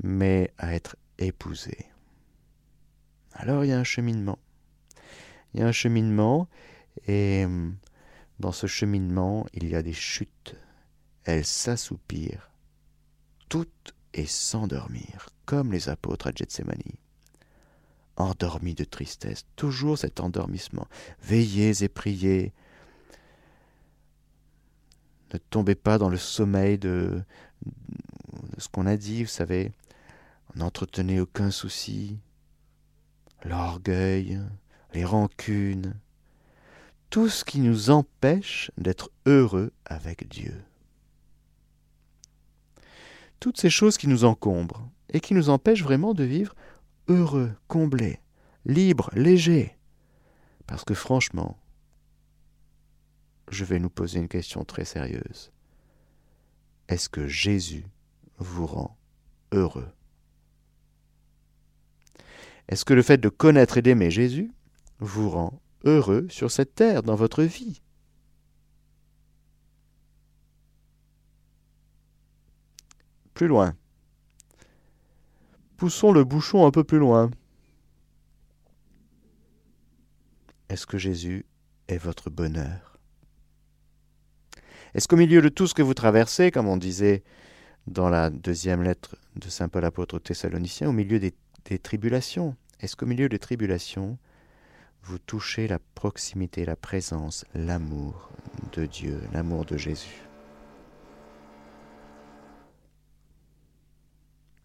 mais 0.03 0.51
à 0.59 0.75
être 0.75 0.97
épousées. 1.19 1.87
Alors 3.35 3.65
il 3.65 3.69
y 3.69 3.73
a 3.73 3.79
un 3.79 3.85
cheminement. 3.85 4.39
Il 5.53 5.61
y 5.61 5.63
a 5.63 5.67
un 5.67 5.73
cheminement 5.73 6.49
et 7.07 7.45
hum, 7.45 7.77
dans 8.41 8.53
ce 8.53 8.67
cheminement, 8.67 9.47
il 9.53 9.69
y 9.69 9.75
a 9.75 9.83
des 9.83 9.93
chutes 9.93 10.57
elles 11.25 11.45
s'assoupirent, 11.45 12.51
toutes 13.49 13.95
et 14.13 14.27
s'endormirent, 14.27 15.29
comme 15.47 15.73
les 15.73 15.89
apôtres 15.89 16.27
à 16.27 16.33
Gethsemane. 16.33 16.83
Endormies 18.17 18.75
de 18.75 18.85
tristesse, 18.85 19.47
toujours 19.57 19.99
cet 19.99 20.21
endormissement. 20.21 20.87
Veillez 21.23 21.83
et 21.83 21.89
priez. 21.89 22.53
Ne 25.33 25.39
tombez 25.39 25.75
pas 25.75 25.97
dans 25.99 26.11
le 26.11 26.19
sommeil 26.19 26.79
de, 26.79 27.23
de 27.65 28.61
ce 28.61 28.69
qu'on 28.69 28.87
a 28.87 28.97
dit, 28.97 29.25
vous 29.25 29.31
savez. 29.31 29.73
N'entretenez 30.55 31.21
aucun 31.21 31.51
souci. 31.51 32.19
L'orgueil, 33.45 34.41
les 34.93 35.05
rancunes, 35.05 35.95
tout 37.09 37.29
ce 37.29 37.45
qui 37.45 37.61
nous 37.61 37.91
empêche 37.91 38.71
d'être 38.77 39.11
heureux 39.27 39.73
avec 39.87 40.29
Dieu 40.29 40.63
toutes 43.43 43.61
ces 43.61 43.71
choses 43.71 43.99
qui 43.99 44.07
nous 44.07 44.25
encombrent 44.25 44.89
et 45.13 45.19
qui 45.19 45.35
nous 45.35 45.49
empêchent 45.49 45.83
vraiment 45.83 46.15
de 46.15 46.23
vivre 46.23 46.55
heureux, 47.09 47.55
comblés, 47.69 48.21
libres, 48.65 49.11
légers. 49.15 49.77
Parce 50.67 50.85
que 50.85 50.95
franchement, 50.95 51.59
je 53.51 53.65
vais 53.65 53.79
nous 53.79 53.91
poser 53.91 54.19
une 54.19 54.29
question 54.29 54.65
très 54.65 54.85
sérieuse. 54.85 55.53
Est-ce 56.89 57.09
que 57.09 57.27
Jésus 57.27 57.87
vous 58.39 58.67
rend 58.67 58.97
heureux? 59.53 59.93
Est-ce 62.69 62.85
que 62.85 62.95
le 62.95 63.03
fait 63.03 63.19
de 63.19 63.29
connaître 63.29 63.79
et 63.79 63.83
d'aimer 63.83 64.11
Jésus 64.11 64.53
vous 64.99 65.31
rend 65.31 65.61
heureux 65.85 66.27
sur 66.31 66.51
cette 66.51 66.75
terre, 66.75 67.03
dans 67.03 67.17
votre 67.17 67.43
vie? 67.43 67.83
Plus 73.35 73.49
loin. 73.49 73.75
Poussons 75.83 76.13
le 76.13 76.23
bouchon 76.23 76.65
un 76.65 76.71
peu 76.71 76.85
plus 76.85 77.01
loin. 77.01 77.33
Est-ce 80.69 80.87
que 80.87 80.97
Jésus 80.97 81.45
est 81.89 81.99
votre 81.99 82.31
bonheur? 82.31 83.01
Est-ce 84.95 85.09
qu'au 85.09 85.17
milieu 85.17 85.43
de 85.43 85.49
tout 85.49 85.67
ce 85.67 85.75
que 85.75 85.83
vous 85.83 85.93
traversez, 85.93 86.53
comme 86.53 86.69
on 86.69 86.77
disait 86.77 87.25
dans 87.89 88.11
la 88.11 88.31
deuxième 88.31 88.85
lettre 88.85 89.17
de 89.35 89.49
Saint 89.49 89.69
Paul 89.69 89.85
apôtre 89.85 90.15
aux 90.15 90.21
Thessaloniciens, 90.21 90.89
au 90.89 90.93
milieu 90.93 91.19
des, 91.19 91.35
des 91.65 91.81
tribulations, 91.81 92.55
est-ce 92.79 92.95
qu'au 92.95 93.07
milieu 93.07 93.29
des 93.29 93.41
tribulations, 93.41 94.19
vous 95.03 95.19
touchez 95.19 95.67
la 95.67 95.81
proximité, 95.97 96.65
la 96.65 96.77
présence, 96.77 97.45
l'amour 97.57 98.31
de 98.73 98.87
Dieu, 98.87 99.21
l'amour 99.33 99.65
de 99.65 99.77
Jésus? 99.77 100.23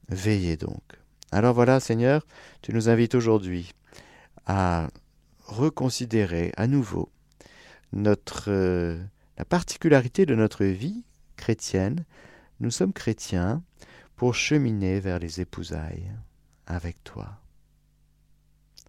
Veillez 0.10 0.58
donc. 0.58 1.07
Alors 1.32 1.54
voilà, 1.54 1.80
Seigneur, 1.80 2.26
tu 2.62 2.74
nous 2.74 2.88
invites 2.88 3.16
aujourd'hui 3.16 3.74
à 4.46 4.88
reconsidérer 5.46 6.54
à 6.56 6.68
nouveau 6.68 7.12
notre, 7.92 8.46
euh, 8.50 9.04
la 9.38 9.46
particularité 9.46 10.26
de 10.26 10.36
notre 10.36 10.64
vie 10.64 11.04
chrétienne. 11.36 12.06
Nous 12.60 12.72
sommes 12.72 12.94
chrétiens 12.94 13.62
pour 14.16 14.36
cheminer 14.36 15.00
vers 15.00 15.20
les 15.20 15.42
épousailles 15.42 16.12
avec 16.66 17.04
toi. 17.04 17.40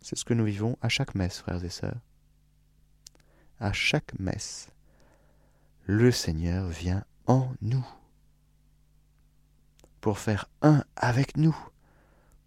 C'est 0.00 0.16
ce 0.16 0.24
que 0.24 0.34
nous 0.34 0.44
vivons 0.44 0.76
à 0.80 0.88
chaque 0.88 1.14
messe, 1.14 1.38
frères 1.38 1.64
et 1.64 1.68
sœurs. 1.68 2.00
À 3.60 3.72
chaque 3.72 4.18
messe, 4.18 4.68
le 5.86 6.12
Seigneur 6.12 6.68
vient 6.68 7.04
en 7.26 7.52
nous 7.60 7.86
pour 10.00 10.18
faire 10.18 10.48
un 10.62 10.84
avec 10.96 11.36
nous. 11.36 11.56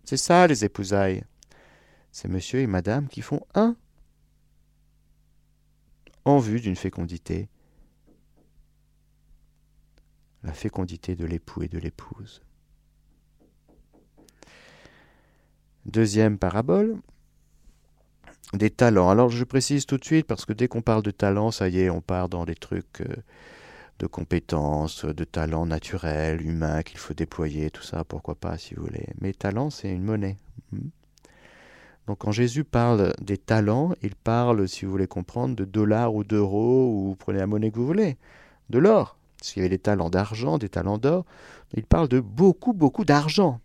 C'est 0.04 0.18
ça 0.18 0.48
les 0.48 0.66
épousailles. 0.66 1.24
C'est 2.12 2.28
monsieur 2.28 2.60
et 2.60 2.68
madame 2.68 3.08
qui 3.08 3.22
font 3.22 3.42
un 3.56 3.76
en 6.26 6.38
vue 6.38 6.60
d'une 6.60 6.76
fécondité, 6.76 7.50
la 10.44 10.54
fécondité 10.54 11.16
de 11.16 11.26
l'époux 11.26 11.64
et 11.64 11.68
de 11.68 11.80
l'épouse. 11.80 12.42
Deuxième 15.86 16.38
parabole, 16.38 17.02
des 18.54 18.70
talents. 18.70 19.10
Alors 19.10 19.30
je 19.30 19.44
précise 19.44 19.86
tout 19.86 19.98
de 19.98 20.06
suite 20.06 20.28
parce 20.28 20.46
que 20.46 20.54
dès 20.54 20.68
qu'on 20.68 20.82
parle 20.82 21.04
de 21.04 21.12
talents, 21.12 21.52
ça 21.52 21.70
y 21.70 21.80
est, 21.80 21.90
on 21.90 22.02
part 22.02 22.30
dans 22.30 22.46
des 22.46 22.56
trucs 22.56 23.02
euh, 23.02 23.16
de 24.02 24.08
compétences, 24.08 25.06
de 25.06 25.24
talents 25.24 25.68
naturels, 25.68 26.42
humains 26.42 26.82
qu'il 26.82 26.98
faut 26.98 27.14
déployer, 27.14 27.70
tout 27.70 27.84
ça, 27.84 28.04
pourquoi 28.04 28.34
pas 28.34 28.58
si 28.58 28.74
vous 28.74 28.82
voulez. 28.82 29.06
Mais 29.22 29.32
talent, 29.32 29.70
c'est 29.70 29.92
une 29.92 30.04
monnaie. 30.04 30.38
Hmm. 30.72 30.90
Donc 32.08 32.18
quand 32.18 32.32
Jésus 32.32 32.64
parle 32.64 33.14
des 33.22 33.38
talents, 33.38 33.94
il 34.02 34.16
parle, 34.16 34.68
si 34.68 34.86
vous 34.86 34.92
voulez 34.92 35.06
comprendre, 35.06 35.56
de 35.56 35.66
dollars 35.66 36.16
ou 36.16 36.24
d'euros, 36.24 36.90
ou 36.90 37.16
prenez 37.16 37.38
la 37.38 37.46
monnaie 37.46 37.70
que 37.70 37.78
vous 37.78 37.86
voulez, 37.86 38.18
de 38.72 38.80
l'or. 38.80 39.20
S'il 39.40 39.62
y 39.62 39.66
avait 39.66 39.70
des 39.70 39.80
talents 39.80 40.10
d'argent, 40.10 40.58
des 40.58 40.70
talents 40.70 40.98
d'or, 40.98 41.24
il 41.76 41.84
parle 41.84 42.08
de 42.08 42.20
beaucoup, 42.20 42.74
beaucoup 42.74 43.06
d'argent. 43.06 43.62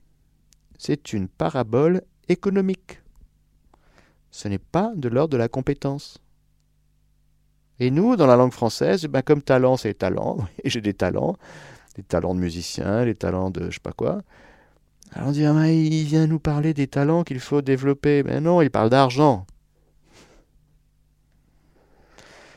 C'est 0.76 1.14
une 1.14 1.28
parabole 1.28 2.02
économique. 2.28 3.00
Ce 4.30 4.48
n'est 4.48 4.58
pas 4.58 4.92
de 4.96 5.08
l'ordre 5.08 5.32
de 5.32 5.38
la 5.38 5.48
compétence. 5.48 6.18
Et 7.78 7.90
nous, 7.90 8.16
dans 8.16 8.26
la 8.26 8.36
langue 8.36 8.52
française, 8.52 9.04
ben, 9.04 9.22
comme 9.22 9.42
talent, 9.42 9.76
c'est 9.76 9.94
talent. 9.94 10.38
J'ai 10.64 10.80
des 10.80 10.94
talents, 10.94 11.36
des 11.94 12.02
talents 12.02 12.34
de 12.34 12.40
musicien, 12.40 13.04
des 13.04 13.14
talents 13.14 13.50
de 13.50 13.66
je 13.66 13.74
sais 13.74 13.80
pas 13.80 13.92
quoi. 13.92 14.22
Alors 15.12 15.28
on 15.28 15.32
dit, 15.32 15.44
ah, 15.44 15.68
il 15.68 16.04
vient 16.04 16.26
nous 16.26 16.40
parler 16.40 16.74
des 16.74 16.86
talents 16.86 17.22
qu'il 17.22 17.40
faut 17.40 17.62
développer. 17.62 18.22
Mais 18.22 18.40
non, 18.40 18.62
il 18.62 18.70
parle 18.70 18.90
d'argent. 18.90 19.46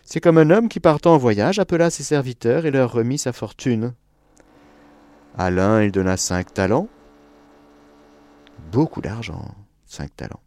C'est 0.04 0.22
comme 0.22 0.40
un 0.40 0.50
homme 0.50 0.70
qui 0.70 0.80
partant 0.80 1.14
en 1.14 1.18
voyage 1.18 1.60
appela 1.60 1.92
ses 1.92 2.04
serviteurs 2.04 2.66
et 2.66 2.72
leur 2.72 2.92
remit 2.92 3.20
sa 3.20 3.32
fortune. 3.32 3.94
À 5.38 5.52
l'un, 5.52 5.84
il 5.84 5.92
donna 5.92 6.18
cinq 6.18 6.54
talents. 6.54 6.88
Beaucoup 8.72 9.02
d'argent, 9.02 9.54
cinq 9.86 10.16
talents. 10.16 10.42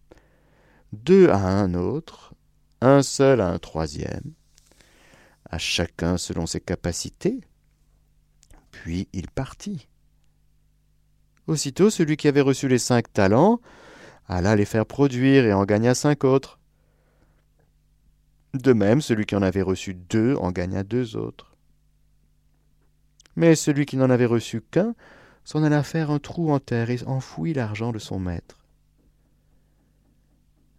Deux 0.93 1.29
à 1.29 1.39
un 1.39 1.75
autre, 1.75 2.35
un 2.81 3.03
seul 3.03 3.41
à 3.41 3.49
un 3.49 3.59
troisième 3.59 4.33
à 5.53 5.59
chacun 5.59 6.17
selon 6.17 6.47
ses 6.47 6.61
capacités. 6.61 7.41
Puis 8.73 9.09
il 9.13 9.29
partit. 9.29 9.89
Aussitôt, 11.47 11.91
celui 11.91 12.17
qui 12.17 12.27
avait 12.27 12.41
reçu 12.41 12.67
les 12.69 12.79
cinq 12.79 13.13
talents 13.13 13.61
alla 14.27 14.57
les 14.57 14.65
faire 14.65 14.87
produire 14.87 15.45
et 15.45 15.53
en 15.53 15.65
gagna 15.65 15.95
cinq 15.95 16.25
autres. 16.25 16.59
De 18.55 18.73
même, 18.73 19.01
celui 19.01 19.27
qui 19.27 19.37
en 19.37 19.43
avait 19.43 19.63
reçu 19.63 19.95
deux 19.95 20.37
en 20.37 20.53
gagna 20.53 20.83
deux 20.83 21.17
autres. 21.17 21.55
Mais 23.37 23.55
celui 23.55 23.87
qui 23.87 23.97
n'en 23.97 24.11
avait 24.11 24.27
reçu 24.27 24.61
qu'un 24.61 24.95
s'en 25.45 25.63
alla 25.63 25.83
faire 25.83 26.11
un 26.11 26.19
trou 26.19 26.53
en 26.53 26.61
terre 26.61 26.91
et 26.91 27.03
enfouit 27.05 27.55
l'argent 27.55 27.93
de 27.93 27.99
son 27.99 28.19
maître. 28.19 28.59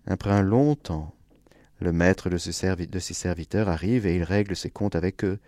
Après 0.05 0.31
un 0.31 0.41
long 0.41 0.75
temps, 0.75 1.15
le 1.79 1.91
maître 1.91 2.29
de, 2.29 2.37
ses 2.37 3.13
serviteurs 3.13 3.69
arrive 3.69 4.05
et 4.05 4.15
il 4.15 4.23
règle 4.23 4.55
ses 4.55 4.69
comptes 4.69 4.95
avec 4.95 5.23
eux. 5.23 5.39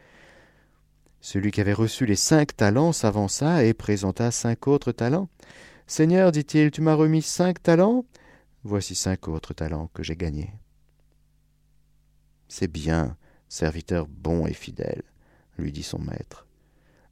Celui 1.21 1.51
qui 1.51 1.61
avait 1.61 1.73
reçu 1.73 2.05
les 2.05 2.15
cinq 2.15 2.55
talents 2.55 2.91
s'avança 2.91 3.63
et 3.63 3.73
présenta 3.73 4.31
cinq 4.31 4.67
autres 4.67 4.91
talents. 4.91 5.29
Seigneur, 5.87 6.31
dit-il, 6.31 6.71
tu 6.71 6.81
m'as 6.81 6.93
remis 6.93 7.21
cinq 7.21 7.63
talents? 7.63 8.05
Voici 8.63 8.95
cinq 8.95 9.27
autres 9.27 9.53
talents 9.53 9.89
que 9.93 10.03
j'ai 10.03 10.15
gagnés. 10.15 10.53
C'est 12.47 12.67
bien, 12.67 13.17
serviteur 13.47 14.07
bon 14.07 14.45
et 14.45 14.53
fidèle, 14.53 15.03
lui 15.57 15.71
dit 15.71 15.83
son 15.83 15.99
maître. 15.99 16.47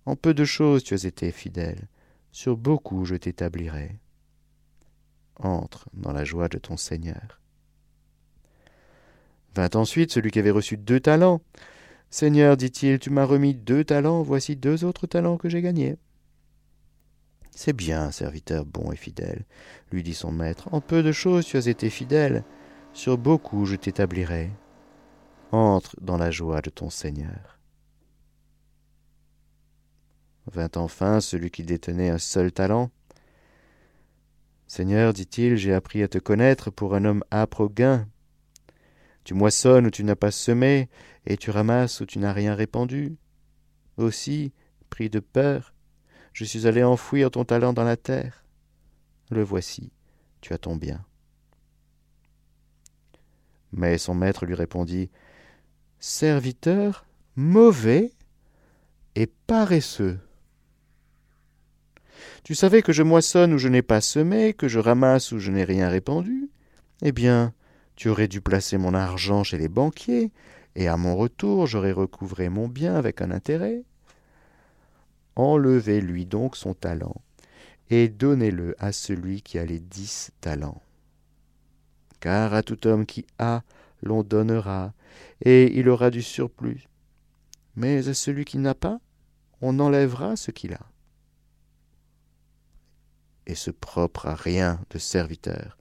En 0.05 0.15
peu 0.15 0.33
de 0.33 0.45
choses 0.45 0.83
tu 0.83 0.93
as 0.93 1.05
été 1.05 1.31
fidèle, 1.31 1.87
sur 2.31 2.57
beaucoup 2.57 3.05
je 3.05 3.15
t'établirai. 3.15 3.99
Entre 5.37 5.89
dans 5.93 6.11
la 6.11 6.25
joie 6.25 6.49
de 6.49 6.57
ton 6.57 6.77
Seigneur. 6.77 7.42
Vint 9.55 9.69
ensuite 9.75 10.11
celui 10.11 10.31
qui 10.31 10.39
avait 10.39 10.51
reçu 10.51 10.77
deux 10.77 10.99
talents. 10.99 11.41
Seigneur, 12.09 12.57
dit-il, 12.57 12.99
tu 12.99 13.09
m'as 13.09 13.25
remis 13.25 13.55
deux 13.55 13.83
talents, 13.83 14.21
voici 14.21 14.55
deux 14.55 14.83
autres 14.83 15.07
talents 15.07 15.37
que 15.37 15.49
j'ai 15.49 15.61
gagnés. 15.61 15.97
C'est 17.55 17.73
bien, 17.73 18.11
serviteur 18.11 18.65
bon 18.65 18.91
et 18.91 18.95
fidèle, 18.95 19.45
lui 19.91 20.01
dit 20.03 20.15
son 20.15 20.31
maître. 20.31 20.69
En 20.71 20.81
peu 20.81 21.03
de 21.03 21.11
choses 21.11 21.45
tu 21.45 21.57
as 21.57 21.67
été 21.67 21.89
fidèle, 21.89 22.43
sur 22.93 23.17
beaucoup 23.17 23.65
je 23.65 23.75
t'établirai. 23.75 24.51
Entre 25.51 25.95
dans 26.01 26.17
la 26.17 26.31
joie 26.31 26.61
de 26.61 26.71
ton 26.71 26.89
Seigneur. 26.89 27.59
Vint 30.51 30.71
enfin 30.75 31.21
celui 31.21 31.51
qui 31.51 31.63
détenait 31.63 32.09
un 32.09 32.17
seul 32.17 32.51
talent. 32.51 32.89
Seigneur, 34.65 35.13
dit-il, 35.13 35.55
j'ai 35.55 35.73
appris 35.73 36.01
à 36.01 36.07
te 36.07 36.17
connaître 36.17 36.71
pour 36.71 36.95
un 36.95 37.05
homme 37.05 37.23
âpre 37.31 37.61
au 37.61 37.69
gain. 37.69 38.07
Tu 39.23 39.33
moissonnes 39.33 39.87
où 39.87 39.91
tu 39.91 40.03
n'as 40.03 40.15
pas 40.15 40.31
semé, 40.31 40.89
et 41.25 41.37
tu 41.37 41.51
ramasses 41.51 42.01
où 42.01 42.05
tu 42.05 42.19
n'as 42.19 42.33
rien 42.33 42.55
répandu. 42.55 43.15
Aussi, 43.97 44.51
pris 44.89 45.09
de 45.09 45.19
peur, 45.19 45.73
je 46.33 46.45
suis 46.45 46.67
allé 46.67 46.83
enfouir 46.83 47.31
ton 47.31 47.45
talent 47.45 47.73
dans 47.73 47.83
la 47.83 47.97
terre. 47.97 48.43
Le 49.29 49.43
voici, 49.43 49.91
tu 50.41 50.53
as 50.53 50.57
ton 50.57 50.75
bien. 50.75 51.05
Mais 53.71 53.97
son 53.97 54.13
maître 54.13 54.45
lui 54.45 54.55
répondit 54.55 55.09
Serviteur 55.99 57.05
mauvais 57.35 58.11
et 59.15 59.27
paresseux. 59.27 60.19
Tu 62.43 62.55
savais 62.55 62.81
que 62.81 62.91
je 62.91 63.03
moissonne 63.03 63.53
où 63.53 63.57
je 63.57 63.69
n'ai 63.69 63.81
pas 63.81 64.01
semé, 64.01 64.53
que 64.53 64.67
je 64.67 64.79
ramasse 64.79 65.31
où 65.31 65.39
je 65.39 65.51
n'ai 65.51 65.63
rien 65.63 65.87
répandu. 65.89 66.49
Eh 67.01 67.11
bien, 67.11 67.53
tu 67.95 68.09
aurais 68.09 68.27
dû 68.27 68.41
placer 68.41 68.77
mon 68.77 68.93
argent 68.93 69.43
chez 69.43 69.57
les 69.57 69.69
banquiers, 69.69 70.31
et 70.75 70.87
à 70.87 70.97
mon 70.97 71.15
retour 71.15 71.67
j'aurais 71.67 71.91
recouvré 71.91 72.49
mon 72.49 72.67
bien 72.67 72.95
avec 72.95 73.21
un 73.21 73.31
intérêt. 73.31 73.83
Enlevez-lui 75.35 76.25
donc 76.25 76.55
son 76.55 76.73
talent, 76.73 77.21
et 77.89 78.09
donnez-le 78.09 78.75
à 78.79 78.91
celui 78.91 79.41
qui 79.41 79.59
a 79.59 79.65
les 79.65 79.79
dix 79.79 80.31
talents. 80.41 80.81
Car 82.19 82.53
à 82.53 82.63
tout 82.63 82.87
homme 82.87 83.05
qui 83.05 83.25
a, 83.39 83.63
l'on 84.01 84.23
donnera, 84.23 84.93
et 85.41 85.77
il 85.79 85.89
aura 85.89 86.09
du 86.09 86.21
surplus. 86.21 86.87
Mais 87.75 88.07
à 88.07 88.13
celui 88.13 88.45
qui 88.45 88.57
n'a 88.57 88.75
pas, 88.75 88.99
on 89.61 89.79
enlèvera 89.79 90.35
ce 90.35 90.51
qu'il 90.51 90.73
a. 90.73 90.85
Et 93.45 93.55
ce 93.55 93.71
propre 93.71 94.27
à 94.27 94.35
rien 94.35 94.79
de 94.89 94.97
serviteur, 94.97 95.77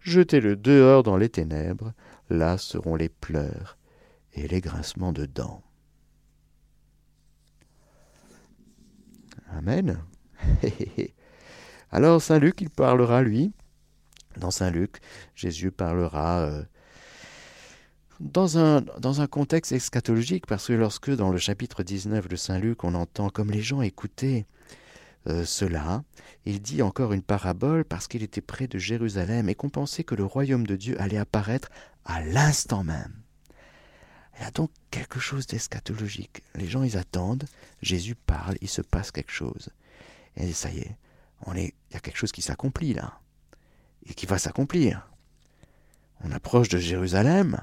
jetez-le 0.00 0.56
dehors 0.56 1.02
dans 1.02 1.16
les 1.16 1.28
ténèbres, 1.28 1.92
là 2.30 2.58
seront 2.58 2.96
les 2.96 3.08
pleurs 3.08 3.78
et 4.32 4.48
les 4.48 4.60
grincements 4.60 5.12
de 5.12 5.26
dents. 5.26 5.62
Amen. 9.50 10.02
Alors 11.90 12.20
Saint 12.20 12.38
Luc, 12.38 12.60
il 12.60 12.70
parlera, 12.70 13.22
lui, 13.22 13.52
dans 14.36 14.50
Saint 14.50 14.70
Luc, 14.70 14.98
Jésus 15.34 15.70
parlera 15.70 16.40
euh, 16.40 16.62
dans 18.20 18.58
un, 18.58 18.80
dans 18.80 19.20
un 19.20 19.26
contexte 19.26 19.72
eschatologique, 19.72 20.46
parce 20.46 20.66
que 20.66 20.72
lorsque 20.72 21.10
dans 21.14 21.30
le 21.30 21.38
chapitre 21.38 21.82
19 21.82 22.28
de 22.28 22.36
Saint 22.36 22.58
Luc, 22.58 22.84
on 22.84 22.94
entend 22.94 23.30
comme 23.30 23.50
les 23.50 23.62
gens 23.62 23.80
écoutaient 23.80 24.46
euh, 25.26 25.44
cela, 25.44 26.04
il 26.44 26.60
dit 26.60 26.82
encore 26.82 27.12
une 27.12 27.22
parabole 27.22 27.84
parce 27.84 28.08
qu'il 28.08 28.22
était 28.22 28.40
près 28.40 28.66
de 28.66 28.78
Jérusalem 28.78 29.48
et 29.48 29.54
qu'on 29.54 29.70
pensait 29.70 30.04
que 30.04 30.14
le 30.14 30.24
royaume 30.24 30.66
de 30.66 30.76
Dieu 30.76 31.00
allait 31.00 31.18
apparaître 31.18 31.70
à 32.04 32.22
l'instant 32.22 32.84
même. 32.84 33.14
Il 34.36 34.42
y 34.42 34.46
a 34.46 34.50
donc 34.50 34.70
quelque 34.90 35.20
chose 35.20 35.46
d'eschatologique. 35.46 36.42
Les 36.54 36.66
gens, 36.66 36.82
ils 36.82 36.98
attendent, 36.98 37.44
Jésus 37.82 38.14
parle, 38.14 38.56
il 38.60 38.68
se 38.68 38.82
passe 38.82 39.12
quelque 39.12 39.32
chose. 39.32 39.70
Et 40.36 40.52
ça 40.52 40.70
y 40.70 40.78
est, 40.78 40.96
on 41.46 41.54
est, 41.54 41.74
il 41.90 41.94
y 41.94 41.96
a 41.96 42.00
quelque 42.00 42.18
chose 42.18 42.32
qui 42.32 42.42
s'accomplit 42.42 42.94
là, 42.94 43.20
et 44.06 44.14
qui 44.14 44.26
va 44.26 44.38
s'accomplir. 44.38 45.08
On 46.24 46.32
approche 46.32 46.68
de 46.68 46.78
Jérusalem, 46.78 47.60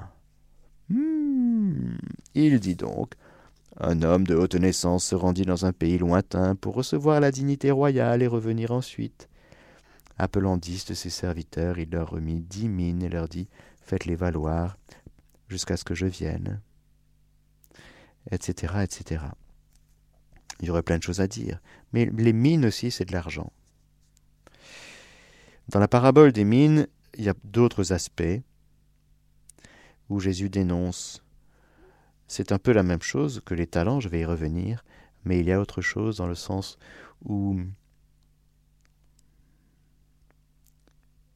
Hmm. 0.92 1.96
Il 2.34 2.60
dit 2.60 2.74
donc 2.74 3.14
Un 3.78 4.02
homme 4.02 4.26
de 4.26 4.34
haute 4.34 4.54
naissance 4.54 5.04
se 5.04 5.14
rendit 5.14 5.44
dans 5.44 5.64
un 5.64 5.72
pays 5.72 5.98
lointain 5.98 6.54
pour 6.54 6.74
recevoir 6.74 7.20
la 7.20 7.30
dignité 7.30 7.70
royale 7.70 8.22
et 8.22 8.26
revenir 8.26 8.70
ensuite. 8.70 9.28
Appelant 10.18 10.56
dix 10.56 10.84
de 10.84 10.94
ses 10.94 11.10
serviteurs, 11.10 11.78
il 11.78 11.90
leur 11.90 12.10
remit 12.10 12.40
dix 12.40 12.68
mines 12.68 13.02
et 13.02 13.08
leur 13.08 13.28
dit 13.28 13.48
Faites-les 13.80 14.14
valoir 14.14 14.76
jusqu'à 15.48 15.76
ce 15.76 15.84
que 15.84 15.94
je 15.94 16.06
vienne. 16.06 16.60
Etc. 18.30 18.72
etc. 18.82 19.24
Il 20.60 20.68
y 20.68 20.70
aurait 20.70 20.82
plein 20.82 20.98
de 20.98 21.02
choses 21.02 21.20
à 21.20 21.26
dire. 21.26 21.60
Mais 21.92 22.06
les 22.06 22.32
mines 22.32 22.66
aussi, 22.66 22.90
c'est 22.90 23.04
de 23.04 23.12
l'argent. 23.12 23.52
Dans 25.68 25.80
la 25.80 25.88
parabole 25.88 26.32
des 26.32 26.44
mines, 26.44 26.86
il 27.16 27.24
y 27.24 27.28
a 27.28 27.34
d'autres 27.44 27.92
aspects 27.92 28.40
où 30.08 30.20
Jésus 30.20 30.50
dénonce. 30.50 31.21
C'est 32.32 32.50
un 32.50 32.58
peu 32.58 32.72
la 32.72 32.82
même 32.82 33.02
chose 33.02 33.42
que 33.44 33.52
les 33.52 33.66
talents, 33.66 34.00
je 34.00 34.08
vais 34.08 34.20
y 34.20 34.24
revenir, 34.24 34.86
mais 35.26 35.40
il 35.40 35.48
y 35.48 35.52
a 35.52 35.60
autre 35.60 35.82
chose 35.82 36.16
dans 36.16 36.26
le 36.26 36.34
sens 36.34 36.78
où 37.22 37.60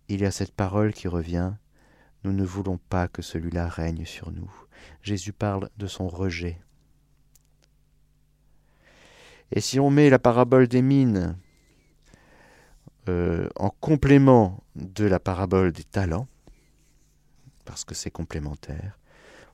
il 0.08 0.22
y 0.22 0.24
a 0.24 0.30
cette 0.30 0.54
parole 0.54 0.94
qui 0.94 1.06
revient, 1.06 1.52
nous 2.24 2.32
ne 2.32 2.46
voulons 2.46 2.78
pas 2.78 3.08
que 3.08 3.20
celui-là 3.20 3.68
règne 3.68 4.06
sur 4.06 4.32
nous. 4.32 4.50
Jésus 5.02 5.34
parle 5.34 5.68
de 5.76 5.86
son 5.86 6.08
rejet. 6.08 6.58
Et 9.52 9.60
si 9.60 9.78
on 9.78 9.90
met 9.90 10.08
la 10.08 10.18
parabole 10.18 10.66
des 10.66 10.80
mines 10.80 11.36
euh, 13.10 13.50
en 13.56 13.68
complément 13.68 14.64
de 14.76 15.04
la 15.04 15.20
parabole 15.20 15.72
des 15.72 15.84
talents, 15.84 16.26
parce 17.66 17.84
que 17.84 17.94
c'est 17.94 18.10
complémentaire, 18.10 18.98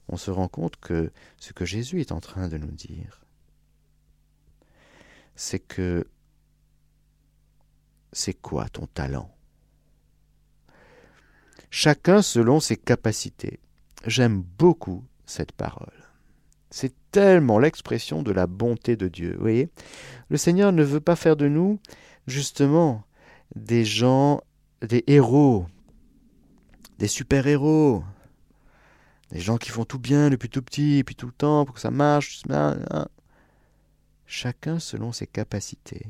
on 0.09 0.17
se 0.17 0.31
rend 0.31 0.49
compte 0.49 0.77
que 0.77 1.13
ce 1.39 1.53
que 1.53 1.65
Jésus 1.65 2.01
est 2.01 2.13
en 2.13 2.21
train 2.21 2.49
de 2.49 2.59
nous 2.59 2.71
dire, 2.71 3.23
c'est 5.35 5.59
que 5.59 6.07
c'est 8.13 8.35
quoi 8.35 8.69
ton 8.69 8.87
talent? 8.87 9.35
Chacun 11.71 12.21
selon 12.21 12.61
ses 12.61 12.77
capacités. 12.77 13.61
J'aime 14.07 14.43
beaucoup 14.43 15.05
cette 15.25 15.53
parole. 15.53 15.89
C'est 16.71 16.95
tellement 17.11 17.59
l'expression 17.59 18.23
de 18.23 18.33
la 18.33 18.47
bonté 18.47 18.97
de 18.97 19.09
Dieu. 19.09 19.35
Vous 19.35 19.41
voyez, 19.41 19.71
le 20.29 20.37
Seigneur 20.37 20.73
ne 20.73 20.83
veut 20.83 21.01
pas 21.01 21.17
faire 21.17 21.37
de 21.37 21.49
nous 21.49 21.79
justement 22.27 23.05
des 23.55 23.85
gens, 23.85 24.43
des 24.83 25.05
héros 25.07 25.67
des 27.03 27.09
super-héros, 27.09 28.05
des 29.33 29.41
gens 29.41 29.57
qui 29.57 29.71
font 29.71 29.85
tout 29.85 29.99
bien 29.99 30.29
depuis 30.31 30.51
tout 30.51 30.63
petit, 30.63 30.99
et 30.99 31.05
puis 31.05 31.15
tout 31.15 31.27
le 31.27 31.33
temps, 31.33 31.65
pour 31.65 31.75
que 31.75 31.81
ça 31.81 31.91
marche. 31.91 32.43
Chacun 34.27 34.79
selon 34.79 35.13
ses 35.13 35.27
capacités. 35.27 36.07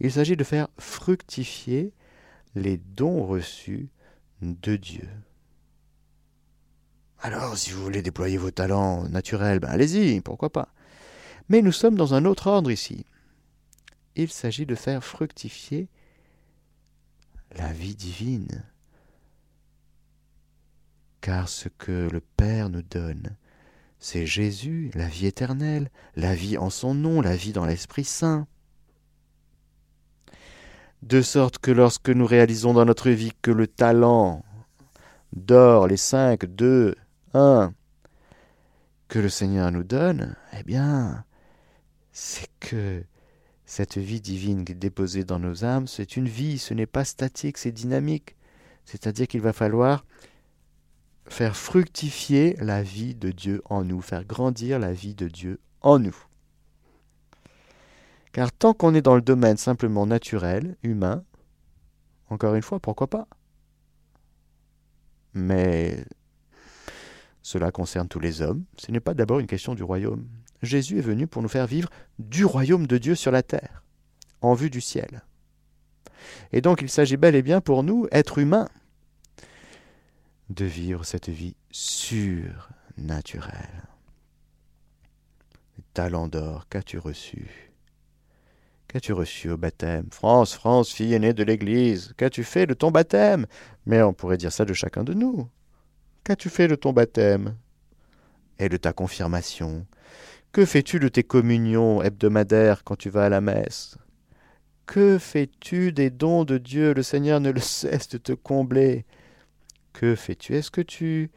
Il 0.00 0.10
s'agit 0.12 0.36
de 0.36 0.44
faire 0.44 0.68
fructifier 0.78 1.92
les 2.54 2.76
dons 2.76 3.26
reçus 3.26 3.88
de 4.40 4.76
Dieu. 4.76 5.08
Alors, 7.18 7.56
si 7.56 7.70
vous 7.70 7.82
voulez 7.82 8.02
déployer 8.02 8.36
vos 8.36 8.50
talents 8.50 9.08
naturels, 9.08 9.58
ben 9.58 9.70
allez-y, 9.70 10.20
pourquoi 10.20 10.50
pas. 10.50 10.68
Mais 11.48 11.62
nous 11.62 11.72
sommes 11.72 11.96
dans 11.96 12.14
un 12.14 12.24
autre 12.24 12.46
ordre 12.46 12.70
ici. 12.70 13.04
Il 14.14 14.30
s'agit 14.30 14.66
de 14.66 14.74
faire 14.74 15.02
fructifier 15.02 15.88
la 17.56 17.72
vie 17.72 17.96
divine. 17.96 18.64
Car 21.24 21.48
ce 21.48 21.70
que 21.70 22.10
le 22.12 22.20
Père 22.20 22.68
nous 22.68 22.82
donne, 22.82 23.34
c'est 23.98 24.26
Jésus, 24.26 24.90
la 24.92 25.08
vie 25.08 25.24
éternelle, 25.24 25.90
la 26.16 26.34
vie 26.34 26.58
en 26.58 26.68
son 26.68 26.92
nom, 26.92 27.22
la 27.22 27.34
vie 27.34 27.54
dans 27.54 27.64
l'Esprit 27.64 28.04
Saint. 28.04 28.46
De 31.00 31.22
sorte 31.22 31.56
que 31.60 31.70
lorsque 31.70 32.10
nous 32.10 32.26
réalisons 32.26 32.74
dans 32.74 32.84
notre 32.84 33.08
vie 33.08 33.32
que 33.40 33.50
le 33.50 33.66
talent 33.66 34.44
d'or, 35.32 35.86
les 35.86 35.96
cinq, 35.96 36.44
deux, 36.44 36.94
un, 37.32 37.72
que 39.08 39.18
le 39.18 39.30
Seigneur 39.30 39.72
nous 39.72 39.82
donne, 39.82 40.36
eh 40.52 40.62
bien, 40.62 41.24
c'est 42.12 42.50
que 42.60 43.02
cette 43.64 43.96
vie 43.96 44.20
divine 44.20 44.62
déposée 44.62 45.24
dans 45.24 45.38
nos 45.38 45.64
âmes, 45.64 45.86
c'est 45.86 46.18
une 46.18 46.28
vie, 46.28 46.58
ce 46.58 46.74
n'est 46.74 46.84
pas 46.84 47.06
statique, 47.06 47.56
c'est 47.56 47.72
dynamique. 47.72 48.36
C'est-à-dire 48.84 49.26
qu'il 49.26 49.40
va 49.40 49.54
falloir 49.54 50.04
faire 51.28 51.56
fructifier 51.56 52.56
la 52.60 52.82
vie 52.82 53.14
de 53.14 53.30
Dieu 53.30 53.62
en 53.66 53.84
nous, 53.84 54.00
faire 54.00 54.24
grandir 54.24 54.78
la 54.78 54.92
vie 54.92 55.14
de 55.14 55.28
Dieu 55.28 55.60
en 55.80 55.98
nous. 55.98 56.16
Car 58.32 58.52
tant 58.52 58.74
qu'on 58.74 58.94
est 58.94 59.02
dans 59.02 59.14
le 59.14 59.22
domaine 59.22 59.56
simplement 59.56 60.06
naturel, 60.06 60.76
humain, 60.82 61.24
encore 62.30 62.54
une 62.54 62.62
fois, 62.62 62.80
pourquoi 62.80 63.06
pas? 63.06 63.28
Mais 65.34 66.04
cela 67.42 67.70
concerne 67.70 68.08
tous 68.08 68.20
les 68.20 68.42
hommes, 68.42 68.64
ce 68.76 68.90
n'est 68.90 69.00
pas 69.00 69.14
d'abord 69.14 69.38
une 69.38 69.46
question 69.46 69.74
du 69.74 69.82
royaume. 69.82 70.26
Jésus 70.62 70.98
est 70.98 71.02
venu 71.02 71.26
pour 71.26 71.42
nous 71.42 71.48
faire 71.48 71.66
vivre 71.66 71.90
du 72.18 72.44
royaume 72.44 72.86
de 72.86 72.98
Dieu 72.98 73.14
sur 73.14 73.30
la 73.30 73.42
terre, 73.42 73.84
en 74.40 74.54
vue 74.54 74.70
du 74.70 74.80
ciel. 74.80 75.22
Et 76.52 76.60
donc 76.60 76.80
il 76.82 76.88
s'agit 76.88 77.16
bel 77.16 77.34
et 77.34 77.42
bien 77.42 77.60
pour 77.60 77.82
nous, 77.82 78.06
êtres 78.10 78.38
humains, 78.38 78.68
de 80.50 80.64
vivre 80.64 81.04
cette 81.04 81.28
vie 81.28 81.56
surnaturelle. 81.70 82.54
Talent 85.92 86.28
d'or, 86.28 86.66
qu'as-tu 86.68 86.98
reçu 86.98 87.72
Qu'as-tu 88.88 89.12
reçu 89.12 89.50
au 89.50 89.56
baptême? 89.56 90.06
France, 90.10 90.54
France, 90.54 90.92
fille 90.92 91.14
aînée 91.14 91.32
de 91.32 91.42
l'Église, 91.42 92.14
qu'as-tu 92.16 92.44
fait 92.44 92.66
de 92.66 92.74
ton 92.74 92.90
baptême? 92.90 93.46
Mais 93.86 94.02
on 94.02 94.12
pourrait 94.12 94.36
dire 94.36 94.52
ça 94.52 94.64
de 94.64 94.72
chacun 94.72 95.02
de 95.02 95.14
nous. 95.14 95.48
Qu'as-tu 96.22 96.48
fait 96.48 96.68
de 96.68 96.76
ton 96.76 96.92
baptême? 96.92 97.56
Et 98.58 98.68
de 98.68 98.76
ta 98.76 98.92
confirmation. 98.92 99.86
Que 100.52 100.64
fais-tu 100.64 101.00
de 101.00 101.08
tes 101.08 101.24
communions 101.24 102.02
hebdomadaires 102.02 102.84
quand 102.84 102.96
tu 102.96 103.10
vas 103.10 103.24
à 103.24 103.28
la 103.28 103.40
messe? 103.40 103.98
Que 104.86 105.18
fais-tu 105.18 105.92
des 105.92 106.10
dons 106.10 106.44
de 106.44 106.58
Dieu? 106.58 106.94
Le 106.94 107.02
Seigneur 107.02 107.40
ne 107.40 107.50
le 107.50 107.60
cesse 107.60 108.08
de 108.08 108.18
te 108.18 108.32
combler. 108.32 109.06
Que 109.94 110.14
fais-tu? 110.14 110.54
Est-ce 110.54 110.70
que 110.70 110.82
tu 110.82 111.30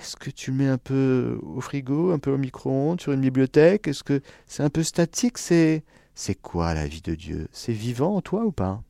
est-ce 0.00 0.16
que 0.16 0.30
tu 0.30 0.50
mets 0.50 0.68
un 0.68 0.78
peu 0.78 1.38
au 1.42 1.60
frigo, 1.60 2.10
un 2.12 2.18
peu 2.18 2.32
au 2.32 2.38
micro-ondes, 2.38 3.00
sur 3.00 3.12
une 3.12 3.20
bibliothèque? 3.20 3.86
Est-ce 3.86 4.02
que 4.02 4.22
c'est 4.46 4.62
un 4.62 4.70
peu 4.70 4.82
statique? 4.82 5.36
C'est 5.36 5.84
c'est 6.14 6.34
quoi 6.34 6.72
la 6.74 6.86
vie 6.86 7.02
de 7.02 7.14
Dieu? 7.14 7.48
C'est 7.52 7.72
vivant 7.72 8.16
en 8.16 8.22
toi 8.22 8.44
ou 8.44 8.52
pas? 8.52 8.82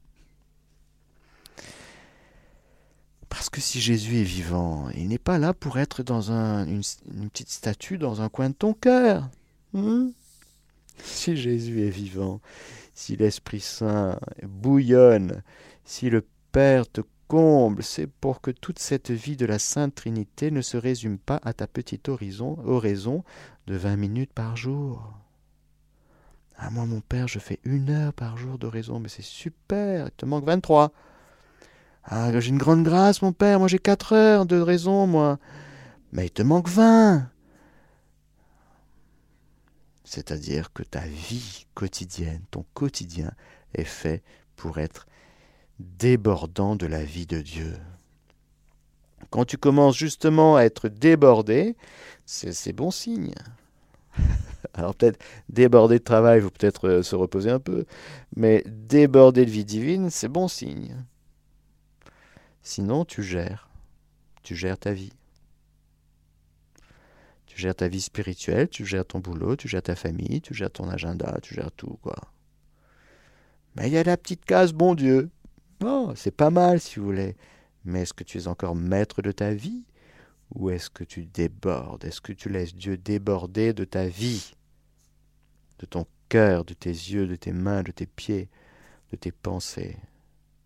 Parce 3.29 3.51
que 3.51 3.61
si 3.61 3.81
Jésus 3.81 4.20
est 4.20 4.25
vivant, 4.25 4.88
il 4.90 5.09
n'est 5.09 5.18
pas 5.18 5.38
là 5.38 5.55
pour 5.55 5.79
être 5.79 6.03
dans 6.03 6.33
un, 6.33 6.66
une, 6.66 6.83
petite 7.31 7.51
statue 7.51 7.98
dans 7.98 8.20
un 8.20 8.29
coin 8.29 8.51
de 8.51 8.55
ton 8.55 8.75
cœur. 8.75 9.29
Hmm 9.72 10.11
si 11.03 11.37
Jésus 11.37 11.87
est 11.87 11.90
vivant, 11.90 12.40
si 12.94 13.16
l'Esprit 13.16 13.61
Saint 13.61 14.18
bouillonne, 14.42 15.42
si 15.85 16.11
le 16.11 16.25
Père 16.53 16.88
te 16.88 17.01
comble, 17.33 17.83
c'est 17.83 18.07
pour 18.07 18.42
que 18.42 18.51
toute 18.51 18.79
cette 18.79 19.11
vie 19.11 19.38
de 19.38 19.47
la 19.47 19.59
Sainte 19.59 19.95
Trinité 19.95 20.51
ne 20.51 20.61
se 20.61 20.77
résume 20.77 21.16
pas 21.16 21.40
à 21.45 21.55
ta 21.55 21.66
petite 21.66 22.11
horizon, 22.11 22.59
oraison 22.66 23.25
de 23.66 23.75
vingt 23.75 23.97
minutes 23.97 24.35
par 24.35 24.55
jour. 24.55 25.14
Ah, 26.59 26.68
moi, 26.68 26.85
mon 26.85 27.01
père, 27.01 27.29
je 27.29 27.38
fais 27.38 27.59
une 27.64 27.88
heure 27.88 28.12
par 28.12 28.37
jour 28.37 28.59
d'oraison, 28.59 29.01
mais 29.01 29.09
c'est 29.09 29.23
super, 29.23 30.09
il 30.09 30.11
te 30.11 30.27
manque 30.27 30.45
vingt-trois. 30.45 30.92
Ah, 32.05 32.38
j'ai 32.38 32.51
une 32.51 32.59
grande 32.59 32.85
grâce, 32.85 33.23
mon 33.23 33.33
père, 33.33 33.59
moi 33.61 33.68
j'ai 33.68 33.79
quatre 33.79 34.12
heures 34.12 34.45
de 34.45 34.61
raison, 34.61 35.07
moi. 35.07 35.38
Mais 36.12 36.27
il 36.27 36.31
te 36.33 36.42
manque 36.42 36.68
vingt. 36.68 37.31
C'est-à-dire 40.05 40.71
que 40.75 40.83
ta 40.83 41.07
vie 41.07 41.64
quotidienne, 41.75 42.42
ton 42.51 42.66
quotidien, 42.75 43.33
est 43.73 43.85
fait 43.85 44.23
pour 44.55 44.79
être 44.79 45.07
débordant 45.83 46.77
de 46.77 46.87
la 46.87 47.05
vie 47.05 47.27
de 47.27 47.40
Dieu. 47.40 47.77
Quand 49.31 49.45
tu 49.45 49.57
commences 49.57 49.97
justement 49.97 50.57
à 50.57 50.62
être 50.62 50.88
débordé, 50.88 51.77
c'est 52.27 52.73
bon 52.73 52.90
signe. 52.90 53.35
Alors 54.75 54.95
peut-être 54.95 55.23
déborder 55.49 55.99
de 55.99 56.05
travail, 56.05 56.38
il 56.38 56.42
faut 56.42 56.51
peut-être 56.51 56.88
euh, 56.88 57.03
se 57.03 57.16
reposer 57.16 57.51
un 57.51 57.59
peu, 57.59 57.85
mais 58.37 58.62
déborder 58.66 59.45
de 59.45 59.51
vie 59.51 59.64
divine, 59.64 60.11
c'est 60.11 60.29
bon 60.29 60.49
signe. 60.49 60.97
Sinon, 62.62 63.05
tu 63.05 63.23
gères. 63.23 63.68
Tu 64.42 64.55
gères 64.55 64.79
ta 64.79 64.92
vie. 64.92 65.12
Tu 67.47 67.59
gères 67.59 67.75
ta 67.75 67.88
vie 67.88 68.01
spirituelle, 68.01 68.68
tu 68.68 68.87
gères 68.87 69.05
ton 69.05 69.18
boulot, 69.18 69.57
tu 69.57 69.68
gères 69.68 69.83
ta 69.83 69.97
famille, 69.97 70.40
tu 70.40 70.55
gères 70.55 70.71
ton 70.71 70.88
agenda, 70.88 71.38
tu 71.42 71.55
gères 71.55 71.73
tout, 71.73 71.99
quoi. 72.03 72.16
Mais 73.77 73.88
il 73.88 73.92
y 73.92 73.99
a 73.99 74.03
la 74.03 74.16
petite 74.16 74.45
case 74.45 74.73
bon 74.73 74.95
Dieu. 74.95 75.31
Oh, 75.85 76.12
c'est 76.14 76.37
pas 76.37 76.51
mal 76.51 76.81
si 76.81 76.99
vous 76.99 77.07
voulez. 77.07 77.37
Mais 77.85 78.03
est-ce 78.03 78.14
que 78.14 78.25
tu 78.25 78.38
es 78.38 78.47
encore 78.47 78.77
maître 78.77 79.23
de 79.23 79.33
ta 79.33 79.53
vie? 79.53 79.85
Ou 80.55 80.71
est-ce 80.71 80.90
que 80.90 81.05
tu 81.05 81.25
débordes? 81.25 82.05
Est-ce 82.05 82.21
que 82.21 82.33
tu 82.33 82.49
laisses 82.49 82.75
Dieu 82.75 82.97
déborder 82.97 83.73
de 83.73 83.85
ta 83.85 84.07
vie? 84.07 84.55
De 85.79 85.87
ton 85.87 86.07
cœur, 86.29 86.64
de 86.64 86.75
tes 86.75 86.90
yeux, 86.90 87.27
de 87.27 87.37
tes 87.37 87.53
mains, 87.53 87.83
de 87.83 87.90
tes 87.90 88.07
pieds, 88.07 88.49
de 89.11 89.16
tes 89.16 89.33
pensées 89.33 89.97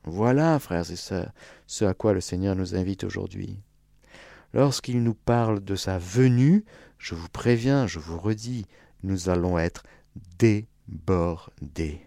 Voilà, 0.05 0.59
frères 0.59 0.91
et 0.91 0.97
sœurs, 0.97 1.33
ce 1.67 1.85
à 1.85 1.95
quoi 1.95 2.13
le 2.13 2.21
Seigneur 2.21 2.55
nous 2.55 2.75
invite 2.75 3.05
aujourd'hui. 3.05 3.59
Lorsqu'il 4.53 5.03
nous 5.03 5.15
parle 5.15 5.65
de 5.65 5.77
sa 5.77 5.99
venue, 5.99 6.65
je 6.99 7.15
vous 7.15 7.29
préviens, 7.29 7.87
je 7.87 7.99
vous 7.99 8.19
redis, 8.19 8.67
nous 9.03 9.29
allons 9.29 9.59
être 9.59 9.83
débordés. 10.39 12.01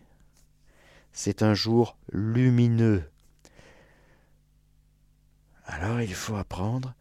C'est 1.12 1.44
un 1.44 1.54
jour 1.54 1.98
lumineux. 2.12 3.04
Alors 5.66 6.02
il 6.02 6.14
faut 6.14 6.36
apprendre 6.36 6.96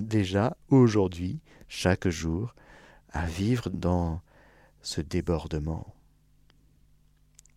déjà 0.00 0.56
aujourd'hui, 0.70 1.40
chaque 1.68 2.08
jour, 2.08 2.54
à 3.10 3.26
vivre 3.26 3.70
dans 3.70 4.20
ce 4.82 5.00
débordement. 5.00 5.94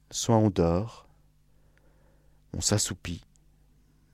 Soit 0.10 0.36
on 0.36 0.50
dort, 0.50 1.08
on 2.54 2.62
s'assoupit, 2.62 3.24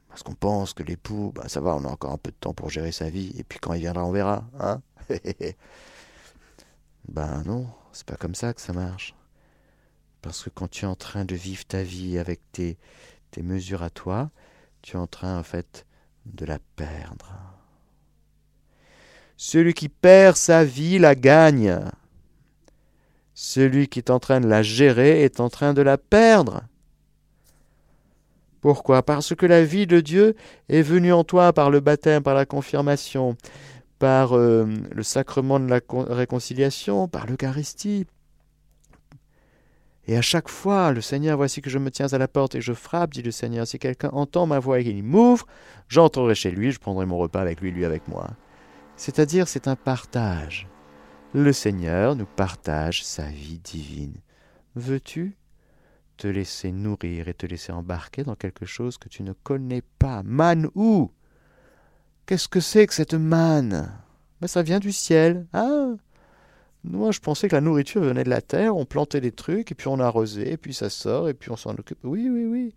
parce 0.10 0.22
qu'on 0.24 0.36
pense 0.36 0.74
que 0.74 0.84
l'époux, 0.84 1.32
ben 1.36 1.48
ça 1.48 1.62
va, 1.62 1.76
on 1.76 1.84
a 1.86 1.90
encore 1.90 2.12
un 2.12 2.18
peu 2.18 2.32
de 2.32 2.36
temps 2.36 2.54
pour 2.54 2.70
gérer 2.70 2.92
sa 2.92 3.10
vie, 3.10 3.34
et 3.38 3.44
puis 3.44 3.60
quand 3.60 3.74
il 3.74 3.80
viendra, 3.82 4.06
on 4.06 4.12
verra. 4.12 4.46
Hein 4.60 4.82
ben 7.08 7.44
non, 7.44 7.68
c'est 7.92 8.06
pas 8.06 8.18
comme 8.18 8.36
ça 8.36 8.54
que 8.54 8.62
ça 8.62 8.74
marche. 8.74 9.17
Parce 10.22 10.44
que 10.44 10.50
quand 10.50 10.70
tu 10.70 10.86
es 10.86 10.88
en 10.88 10.96
train 10.96 11.26
de 11.26 11.36
vivre 11.36 11.66
ta 11.66 11.84
vie 11.84 12.18
avec 12.18 12.40
tes, 12.52 12.78
mesures 13.42 13.84
à 13.84 13.92
toi, 13.92 14.32
tu 14.82 14.96
es 14.96 15.00
en 15.00 15.06
train 15.06 15.38
en 15.38 15.44
fait 15.44 15.86
de 16.26 16.44
la 16.44 16.58
perdre. 16.76 17.34
Celui 19.38 19.76
qui 19.76 19.90
perd 19.90 20.36
sa 20.36 20.64
vie 20.64 20.98
la 20.98 21.14
gagne. 21.14 21.80
Celui 23.36 23.88
qui 23.88 24.00
est 24.00 24.10
en 24.10 24.20
train 24.20 24.42
de 24.42 24.48
la 24.48 24.64
gérer 24.64 25.22
est 25.24 25.40
en 25.40 25.50
train 25.50 25.76
de 25.76 25.84
la 25.84 26.00
perdre. 26.00 26.64
Pourquoi? 28.62 29.04
Parce 29.04 29.36
que 29.36 29.46
la 29.46 29.64
vie 29.64 29.86
de 29.86 30.00
Dieu 30.00 30.36
est 30.68 30.82
venue 30.82 31.14
en 31.14 31.24
toi 31.24 31.54
par 31.54 31.70
le 31.70 31.80
baptême, 31.80 32.24
par 32.24 32.34
la 32.34 32.48
confirmation, 32.48 33.38
par 34.00 34.36
euh, 34.36 34.66
le 34.92 35.04
sacrement 35.04 35.60
de 35.60 35.68
la 35.68 35.80
réconciliation, 35.90 37.08
par 37.08 37.28
l'Eucharistie, 37.28 38.08
et 40.08 40.18
à 40.18 40.22
chaque 40.22 40.48
fois, 40.48 40.94
le 40.94 41.02
Seigneur, 41.02 41.36
voici 41.36 41.62
que 41.62 41.70
je 41.70 41.78
me 41.78 41.92
tiens 41.92 42.08
à 42.14 42.18
la 42.18 42.30
porte 42.30 42.56
et 42.56 42.62
je 42.62 42.72
frappe, 42.72 43.12
dit 43.12 43.22
le 43.22 43.32
Seigneur. 43.32 43.68
Si 43.68 43.78
quelqu'un 43.78 44.10
entend 44.14 44.46
ma 44.46 44.60
voix 44.60 44.80
et 44.80 44.86
qu'il 44.86 45.04
m'ouvre, 45.04 45.46
j'entrerai 45.90 46.34
chez 46.34 46.50
lui, 46.50 46.72
je 46.72 46.80
prendrai 46.80 47.06
mon 47.06 47.18
repas 47.18 47.42
avec 47.42 47.60
lui, 47.60 47.72
lui 47.72 47.84
avec 47.84 48.08
moi. 48.08 48.28
C'est-à-dire, 48.96 49.50
c'est 49.50 49.68
un 49.68 49.76
partage. 49.76 50.68
Le 51.34 51.52
Seigneur 51.52 52.16
nous 52.16 52.26
partage 52.26 53.04
sa 53.04 53.26
vie 53.26 53.60
divine. 53.60 54.16
Veux-tu 54.76 55.36
te 56.16 56.28
laisser 56.28 56.72
nourrir 56.72 57.28
et 57.28 57.34
te 57.34 57.46
laisser 57.46 57.74
embarquer 57.74 58.24
dans 58.24 58.36
quelque 58.36 58.66
chose 58.66 58.98
que 58.98 59.10
tu 59.10 59.24
ne 59.24 59.34
connais 59.34 59.84
pas? 60.00 60.24
Man 60.24 60.70
ou 60.74 61.12
Qu'est-ce 62.26 62.48
que 62.48 62.60
c'est 62.60 62.88
que 62.88 62.94
cette 62.94 63.14
manne? 63.14 63.92
Ben, 64.40 64.48
Ça 64.48 64.64
vient 64.64 64.80
du 64.80 64.92
ciel. 64.92 65.48
Ah 65.52 65.92
Moi, 66.90 67.12
je 67.12 67.20
pensais 67.20 67.48
que 67.50 67.56
la 67.56 67.62
nourriture 67.62 68.02
venait 68.02 68.24
de 68.24 68.30
la 68.30 68.42
terre. 68.42 68.76
On 68.76 68.86
plantait 68.86 69.22
des 69.22 69.32
trucs, 69.32 69.72
et 69.72 69.76
puis 69.76 69.88
on 69.88 70.00
arrosait, 70.00 70.54
et 70.54 70.58
puis 70.58 70.74
ça 70.74 70.90
sort, 70.90 71.28
et 71.28 71.34
puis 71.34 71.52
on 71.52 71.58
s'en 71.58 71.72
occupe. 71.72 72.00
Oui, 72.04 72.30
oui, 72.30 72.46
oui. 72.46 72.74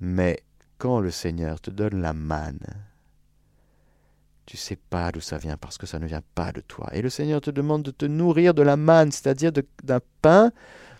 Mais 0.00 0.42
quand 0.78 1.00
le 1.00 1.10
Seigneur 1.10 1.60
te 1.60 1.70
donne 1.70 2.00
la 2.00 2.12
manne, 2.12 2.66
tu 4.46 4.56
sais 4.56 4.76
pas 4.76 5.12
d'où 5.12 5.20
ça 5.20 5.38
vient 5.38 5.56
parce 5.56 5.78
que 5.78 5.86
ça 5.86 5.98
ne 5.98 6.06
vient 6.06 6.22
pas 6.34 6.52
de 6.52 6.60
toi. 6.60 6.88
Et 6.92 7.02
le 7.02 7.10
Seigneur 7.10 7.40
te 7.40 7.50
demande 7.50 7.82
de 7.82 7.90
te 7.90 8.04
nourrir 8.04 8.54
de 8.54 8.62
la 8.62 8.76
manne, 8.76 9.12
c'est-à-dire 9.12 9.52
d'un 9.52 10.00
pain, 10.22 10.50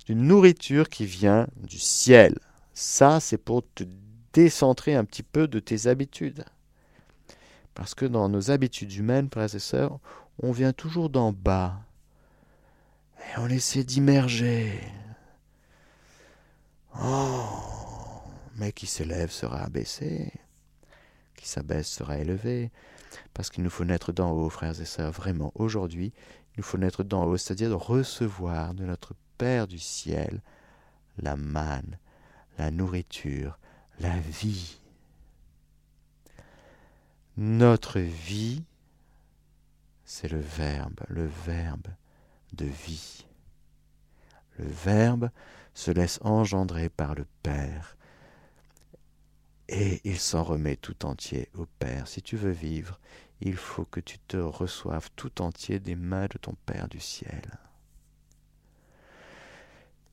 d'une 0.07 0.23
nourriture 0.23 0.89
qui 0.89 1.07
vient 1.07 1.49
du 1.57 1.79
ciel. 1.79 2.39
Ça, 2.75 3.19
c'est 3.21 3.39
pour 3.39 3.65
te 3.75 3.85
décentrer 4.33 4.95
un 4.95 5.05
petit 5.05 5.23
peu 5.23 5.49
de 5.49 5.59
tes 5.59 5.87
habitudes. 5.87 6.45
Parce 7.75 7.95
que 7.95 8.05
dans 8.07 8.29
nos 8.29 8.51
habitudes 8.51 8.93
humaines, 8.95 9.29
frères 9.33 9.55
et 9.55 9.59
sœurs, 9.59 9.99
on 10.43 10.53
vient 10.53 10.73
toujours 10.73 11.11
d'en 11.11 11.33
bas. 11.33 11.81
Et 13.21 13.39
on 13.39 13.49
essaie 13.49 13.85
d'immerger. 13.85 14.81
Oh, 17.03 17.45
mais 18.57 18.73
qui 18.73 18.87
s'élève 18.87 19.31
sera 19.31 19.63
abaissé, 19.63 20.33
qui 21.37 21.49
s'abaisse 21.49 21.89
sera 21.89 22.19
élevé, 22.19 22.71
parce 23.33 23.51
qu'il 23.51 23.63
nous 23.63 23.71
faut 23.71 23.85
naître 23.85 24.13
d'en 24.13 24.33
haut, 24.33 24.51
frères 24.51 24.81
et 24.81 24.85
sœurs, 24.85 25.13
vraiment. 25.13 25.53
Aujourd'hui, 25.55 26.13
il 26.53 26.59
nous 26.59 26.65
faut 26.65 26.79
naître 26.79 27.05
d'en 27.05 27.25
haut, 27.25 27.37
c'est-à-dire 27.37 27.71
de 27.71 27.75
recevoir 27.75 28.75
de 28.75 28.85
notre 28.85 29.15
Père 29.39 29.67
du 29.67 29.79
ciel 29.79 30.43
la 31.19 31.37
manne, 31.37 31.99
la 32.59 32.71
nourriture, 32.71 33.59
la 34.01 34.19
vie. 34.19 34.79
Notre 37.37 38.01
vie, 38.01 38.65
c'est 40.05 40.31
le 40.31 40.41
Verbe, 40.41 41.01
le 41.09 41.27
Verbe 41.47 41.87
de 42.55 42.67
vie. 42.67 43.25
Le 44.59 44.67
Verbe 44.67 45.31
se 45.75 45.91
laisse 45.91 46.19
engendrer 46.23 46.89
par 46.89 47.15
le 47.15 47.27
Père 47.43 47.97
et 49.71 50.01
il 50.05 50.19
s'en 50.19 50.43
remet 50.43 50.77
tout 50.77 51.07
entier 51.07 51.49
au 51.55 51.65
Père. 51.79 52.09
Si 52.09 52.23
tu 52.23 52.37
veux 52.37 52.51
vivre, 52.51 52.99
il 53.41 53.57
faut 53.57 53.85
que 53.85 54.01
tu 54.01 54.19
te 54.19 54.37
reçoives 54.37 55.09
tout 55.15 55.41
entier 55.41 55.79
des 55.79 55.95
mains 55.95 56.27
de 56.27 56.39
ton 56.39 56.55
Père 56.67 56.89
du 56.89 57.01
ciel. 57.01 57.43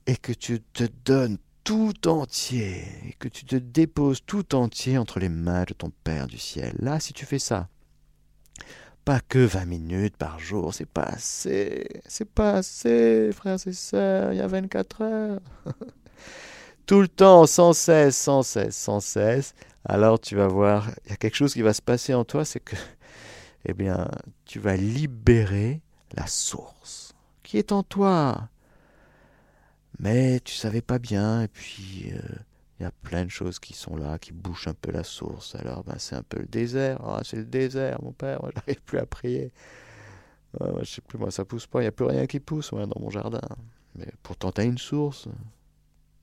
Et 0.06 0.16
que 0.16 0.32
tu 0.32 0.62
te 0.62 0.84
donnes 1.04 1.38
tout 1.64 2.08
entier, 2.08 2.86
et 3.06 3.14
que 3.14 3.28
tu 3.28 3.44
te 3.44 3.58
déposes 3.58 4.24
tout 4.26 4.56
entier 4.56 4.98
entre 4.98 5.20
les 5.20 5.28
mains 5.28 5.66
de 5.66 5.74
ton 5.74 5.92
Père 6.04 6.28
du 6.28 6.38
ciel. 6.38 6.76
Là, 6.80 7.00
si 7.00 7.12
tu 7.12 7.26
fais 7.26 7.40
ça, 7.40 7.68
pas 9.08 9.22
que 9.22 9.40
vingt 9.40 9.64
minutes 9.64 10.18
par 10.18 10.38
jour, 10.38 10.74
c'est 10.74 10.86
pas 10.86 11.04
assez, 11.04 11.88
c'est 12.08 12.30
pas 12.30 12.56
assez, 12.56 13.32
frères 13.32 13.58
et 13.66 13.72
sœurs, 13.72 14.34
il 14.34 14.38
y 14.40 14.42
a 14.42 14.48
vingt-quatre 14.48 15.02
heures. 15.02 15.40
tout 16.86 17.00
le 17.00 17.08
temps, 17.08 17.46
sans 17.46 17.72
cesse, 17.72 18.18
sans 18.18 18.44
cesse, 18.44 18.76
sans 18.76 19.00
cesse, 19.00 19.54
alors 19.86 20.20
tu 20.20 20.36
vas 20.36 20.50
voir, 20.50 20.90
il 21.06 21.12
y 21.12 21.14
a 21.14 21.16
quelque 21.16 21.38
chose 21.38 21.54
qui 21.54 21.62
va 21.62 21.74
se 21.74 21.82
passer 21.82 22.14
en 22.14 22.26
toi, 22.26 22.44
c'est 22.44 22.60
que, 22.60 22.76
eh 23.66 23.74
bien, 23.74 24.10
tu 24.44 24.60
vas 24.60 24.76
libérer 24.76 25.82
la 26.14 26.28
source 26.28 27.14
qui 27.44 27.58
est 27.58 27.72
en 27.72 27.84
toi. 27.84 28.50
Mais 30.00 30.42
tu 30.42 30.54
savais 30.54 30.82
pas 30.82 31.00
bien, 31.00 31.44
et 31.44 31.48
puis 31.48 32.12
euh, 32.12 32.20
il 32.80 32.84
y 32.84 32.86
a 32.86 32.92
plein 32.92 33.26
de 33.26 33.30
choses 33.30 33.60
qui 33.60 33.74
sont 33.74 33.96
là, 33.96 34.20
qui 34.20 34.32
bouchent 34.32 34.68
un 34.68 34.74
peu 34.74 34.92
la 34.92 35.04
source. 35.04 35.56
Alors, 35.56 35.84
ben, 35.84 35.96
c'est 35.98 36.16
un 36.16 36.24
peu 36.24 36.40
le 36.40 36.46
désert. 36.46 37.00
Ah, 37.04 37.22
c'est 37.24 37.38
le 37.38 37.46
désert, 37.46 38.00
mon 38.04 38.12
père, 38.12 38.40
moi, 38.42 38.52
j'arrive 38.56 38.82
plus 38.84 39.00
à 39.00 39.06
prier. 39.06 39.52
Ah, 40.60 40.66
je 40.82 40.86
sais 40.86 41.02
plus, 41.02 41.18
moi, 41.18 41.32
ça 41.32 41.44
pousse 41.44 41.66
pas, 41.66 41.80
il 41.80 41.84
n'y 41.84 41.88
a 41.88 41.92
plus 41.92 42.06
rien 42.06 42.28
qui 42.28 42.40
pousse 42.40 42.72
dans 42.72 43.00
mon 43.00 43.10
jardin. 43.10 43.42
Mais 43.96 44.08
pourtant, 44.22 44.52
tu 44.52 44.62
as 44.62 44.66
une 44.66 44.78
source. 44.78 45.28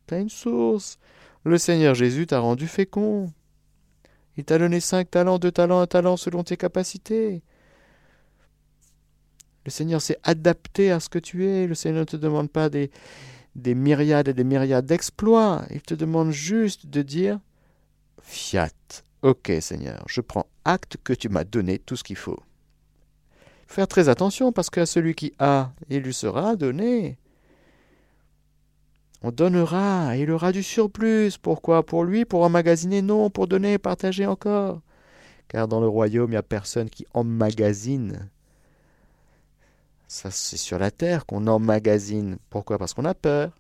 T'as 0.07 0.21
une 0.21 0.31
source. 0.31 0.99
Le 1.45 1.59
Seigneur 1.59 1.95
Jésus 1.95 2.27
t'a 2.27 2.39
rendu 2.39 2.69
fécond. 2.69 3.33
Il 4.37 4.45
t'a 4.45 4.59
donné 4.59 4.81
cinq 4.81 5.11
talents, 5.11 5.39
deux 5.39 5.53
talents, 5.53 5.81
un 5.81 5.87
talent 5.87 6.17
selon 6.17 6.45
tes 6.45 6.57
capacités. 6.57 7.43
Le 9.65 9.71
Seigneur 9.71 10.01
s'est 10.01 10.19
adapté 10.23 10.91
à 10.91 11.01
ce 11.01 11.09
que 11.09 11.19
tu 11.19 11.47
es. 11.47 11.67
Le 11.67 11.75
Seigneur 11.75 12.01
ne 12.01 12.05
te 12.05 12.17
demande 12.17 12.51
pas 12.51 12.69
des, 12.69 12.91
des 13.55 13.75
myriades 13.75 14.29
et 14.29 14.35
des 14.35 14.45
myriades 14.45 14.87
d'exploits. 14.87 15.65
Il 15.71 15.83
te 15.83 15.95
demande 15.95 16.31
juste 16.31 16.87
de 16.87 17.03
dire 17.03 17.39
Fiat. 18.21 18.71
Ok, 19.23 19.53
Seigneur, 19.61 20.05
je 20.07 20.21
prends 20.21 20.47
acte 20.65 20.97
que 21.03 21.13
tu 21.13 21.29
m'as 21.29 21.45
donné 21.45 21.79
tout 21.79 21.97
ce 21.97 22.05
qu'il 22.05 22.17
faut. 22.17 22.41
Faire 23.67 23.89
très 23.89 24.09
attention 24.09 24.53
parce 24.53 24.71
qu'à 24.71 24.87
celui 24.87 25.15
qui 25.15 25.33
a, 25.39 25.73
il 25.89 26.01
lui 26.01 26.15
sera 26.15 26.57
donné. 26.57 27.19
On 29.23 29.31
donnera, 29.31 30.15
et 30.17 30.21
il 30.21 30.31
aura 30.31 30.53
du 30.53 30.63
surplus. 30.63 31.39
Pourquoi? 31.41 31.87
Pour 31.87 32.05
lui, 32.05 32.27
pour 32.27 32.43
emmagasiner? 32.43 33.01
Non, 33.01 33.31
pour 33.31 33.49
donner 33.49 33.79
partager 33.79 34.27
encore. 34.27 34.83
Car 35.49 35.67
dans 35.67 35.81
le 35.81 35.89
royaume, 35.89 36.29
il 36.29 36.33
n'y 36.33 36.37
a 36.37 36.43
personne 36.43 36.91
qui 36.91 37.07
emmagasine. 37.15 38.31
Ça, 40.15 40.31
c'est 40.31 40.57
sur 40.57 40.79
la 40.79 40.93
terre 40.93 41.27
qu'on 41.27 41.49
emmagasine. 41.49 42.39
Pourquoi? 42.49 42.79
Parce 42.79 42.95
qu'on 42.95 43.05
a 43.05 43.15
peur. 43.15 43.51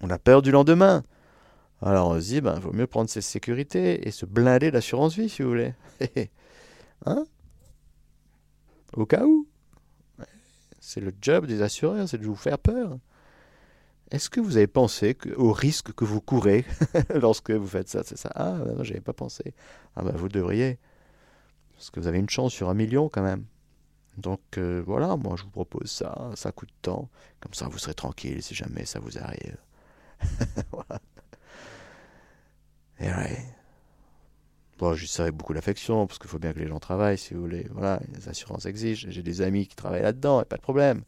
On 0.00 0.08
a 0.08 0.20
peur 0.20 0.40
du 0.40 0.52
lendemain. 0.52 1.02
Alors 1.82 2.10
on 2.10 2.20
se 2.20 2.26
dit, 2.26 2.40
ben, 2.40 2.60
vaut 2.60 2.72
mieux 2.72 2.86
prendre 2.86 3.10
ses 3.10 3.22
sécurités 3.22 4.06
et 4.06 4.12
se 4.12 4.24
blinder 4.24 4.70
d'assurance 4.70 5.16
vie, 5.16 5.28
si 5.28 5.42
vous 5.42 5.48
voulez. 5.48 5.74
hein? 7.06 7.24
Au 8.92 9.04
cas 9.04 9.24
où. 9.24 9.48
C'est 10.78 11.00
le 11.00 11.12
job 11.20 11.46
des 11.46 11.60
assureurs, 11.60 12.08
c'est 12.08 12.18
de 12.18 12.24
vous 12.24 12.36
faire 12.36 12.60
peur. 12.60 12.96
Est-ce 14.12 14.30
que 14.30 14.38
vous 14.38 14.58
avez 14.58 14.68
pensé 14.68 15.18
au 15.34 15.50
risque 15.50 15.92
que 15.92 16.04
vous 16.04 16.20
courez 16.20 16.64
lorsque 17.16 17.50
vous 17.50 17.66
faites 17.66 17.88
ça? 17.88 18.04
C'est 18.04 18.16
ça 18.16 18.30
Ah, 18.36 18.58
non, 18.58 18.84
j'avais 18.84 19.00
pas 19.00 19.12
pensé. 19.12 19.54
Ah, 19.96 20.04
ben 20.04 20.14
vous 20.14 20.28
devriez. 20.28 20.78
Parce 21.74 21.90
que 21.90 21.98
vous 21.98 22.06
avez 22.06 22.20
une 22.20 22.30
chance 22.30 22.52
sur 22.52 22.70
un 22.70 22.74
million 22.74 23.08
quand 23.08 23.24
même. 23.24 23.44
Donc 24.16 24.40
euh, 24.58 24.82
voilà, 24.86 25.16
moi 25.16 25.36
je 25.36 25.44
vous 25.44 25.50
propose 25.50 25.90
ça, 25.90 26.30
ça 26.34 26.52
coûte 26.52 26.70
temps. 26.82 27.08
Comme 27.40 27.54
ça 27.54 27.68
vous 27.68 27.78
serez 27.78 27.94
tranquille 27.94 28.42
si 28.42 28.54
jamais 28.54 28.84
ça 28.86 28.98
vous 28.98 29.18
arrive. 29.18 29.56
voilà. 30.72 31.00
Et 32.98 33.08
ouais. 33.08 33.56
Bon, 34.78 34.94
j'y 34.94 35.06
serai 35.06 35.30
beaucoup 35.30 35.54
d'affection, 35.54 36.06
parce 36.06 36.18
qu'il 36.18 36.28
faut 36.28 36.38
bien 36.38 36.52
que 36.52 36.58
les 36.58 36.66
gens 36.68 36.78
travaillent, 36.78 37.16
si 37.16 37.32
vous 37.32 37.40
voulez. 37.40 37.66
Voilà, 37.70 38.00
les 38.12 38.28
assurances 38.28 38.66
exigent. 38.66 39.06
J'ai 39.10 39.22
des 39.22 39.40
amis 39.40 39.66
qui 39.66 39.74
travaillent 39.74 40.02
là-dedans, 40.02 40.42
et 40.42 40.44
pas 40.44 40.56
de 40.56 40.62
problème. 40.62 41.02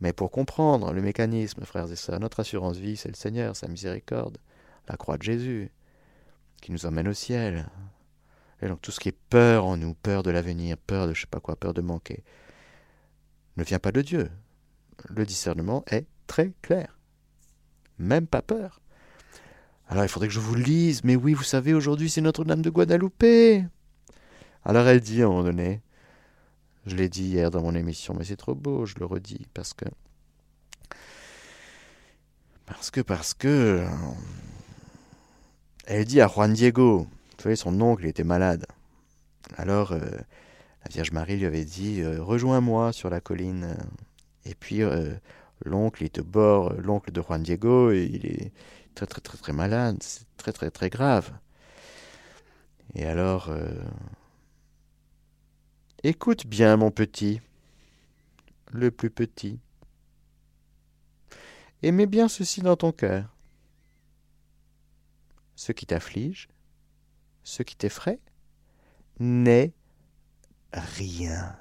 Mais 0.00 0.12
pour 0.12 0.30
comprendre 0.30 0.92
le 0.92 1.02
mécanisme, 1.02 1.64
frères 1.64 1.90
et 1.90 1.96
sœurs, 1.96 2.18
notre 2.18 2.40
assurance 2.40 2.78
vie, 2.78 2.96
c'est 2.96 3.08
le 3.08 3.14
Seigneur, 3.14 3.54
sa 3.54 3.68
miséricorde, 3.68 4.38
la 4.88 4.96
croix 4.96 5.18
de 5.18 5.22
Jésus, 5.22 5.70
qui 6.60 6.72
nous 6.72 6.84
emmène 6.84 7.08
au 7.08 7.12
ciel. 7.12 7.68
Et 8.62 8.68
donc 8.68 8.80
tout 8.80 8.90
ce 8.90 9.00
qui 9.00 9.10
est 9.10 9.18
peur 9.30 9.66
en 9.66 9.76
nous, 9.76 9.94
peur 9.94 10.22
de 10.22 10.30
l'avenir, 10.30 10.76
peur 10.78 11.06
de 11.06 11.14
je 11.14 11.22
sais 11.22 11.26
pas 11.26 11.40
quoi, 11.40 11.56
peur 11.56 11.74
de 11.74 11.82
manquer, 11.82 12.24
ne 13.56 13.64
vient 13.64 13.78
pas 13.78 13.92
de 13.92 14.02
Dieu. 14.02 14.30
Le 15.08 15.26
discernement 15.26 15.84
est 15.90 16.06
très 16.26 16.52
clair. 16.62 16.98
Même 17.98 18.26
pas 18.26 18.42
peur. 18.42 18.80
Alors 19.88 20.04
il 20.04 20.08
faudrait 20.08 20.28
que 20.28 20.34
je 20.34 20.40
vous 20.40 20.54
lise, 20.54 21.04
mais 21.04 21.16
oui, 21.16 21.34
vous 21.34 21.44
savez, 21.44 21.74
aujourd'hui 21.74 22.10
c'est 22.10 22.20
Notre-Dame 22.20 22.62
de 22.62 22.70
Guadalupe. 22.70 23.68
Alors 24.64 24.88
elle 24.88 25.00
dit 25.00 25.22
à 25.22 25.26
un 25.26 25.28
moment 25.28 25.44
donné, 25.44 25.82
je 26.86 26.96
l'ai 26.96 27.08
dit 27.08 27.24
hier 27.24 27.50
dans 27.50 27.62
mon 27.62 27.74
émission, 27.74 28.14
mais 28.14 28.24
c'est 28.24 28.36
trop 28.36 28.54
beau, 28.54 28.86
je 28.86 28.94
le 28.98 29.06
redis, 29.06 29.46
parce 29.54 29.74
que. 29.74 29.84
Parce 32.64 32.90
que, 32.90 33.00
parce 33.00 33.34
que. 33.34 33.86
Elle 35.86 36.04
dit 36.04 36.20
à 36.20 36.26
Juan 36.26 36.52
Diego, 36.52 37.06
vous 37.36 37.42
savez, 37.42 37.56
son 37.56 37.80
oncle 37.80 38.06
était 38.06 38.24
malade. 38.24 38.66
Alors, 39.56 39.92
euh, 39.92 40.00
la 40.00 40.90
Vierge 40.90 41.12
Marie 41.12 41.36
lui 41.36 41.46
avait 41.46 41.64
dit 41.64 42.00
euh, 42.00 42.22
Rejoins-moi 42.22 42.92
sur 42.92 43.10
la 43.10 43.20
colline. 43.20 43.76
Et 44.44 44.54
puis, 44.54 44.82
euh, 44.82 45.14
l'oncle 45.64 46.04
est 46.04 46.18
au 46.18 46.24
bord, 46.24 46.72
l'oncle 46.74 47.12
de 47.12 47.20
Juan 47.20 47.42
Diego, 47.42 47.90
et 47.90 48.04
il 48.04 48.26
est 48.26 48.52
très, 48.94 49.06
très, 49.06 49.20
très, 49.20 49.38
très 49.38 49.52
malade. 49.52 49.98
C'est 50.00 50.26
très, 50.36 50.52
très, 50.52 50.70
très 50.70 50.90
grave. 50.90 51.32
Et 52.94 53.04
alors, 53.04 53.50
Écoute 56.08 56.46
bien, 56.46 56.76
mon 56.76 56.92
petit, 56.92 57.40
le 58.70 58.92
plus 58.92 59.10
petit. 59.10 59.58
Et 61.82 61.90
mets 61.90 62.06
bien 62.06 62.28
ceci 62.28 62.60
dans 62.60 62.76
ton 62.76 62.92
cœur. 62.92 63.34
Ce 65.56 65.72
qui 65.72 65.84
t'afflige, 65.84 66.48
ce 67.46 67.62
qui 67.62 67.76
t'effraie, 67.76 68.18
n'est 69.20 69.72
rien. 70.72 71.56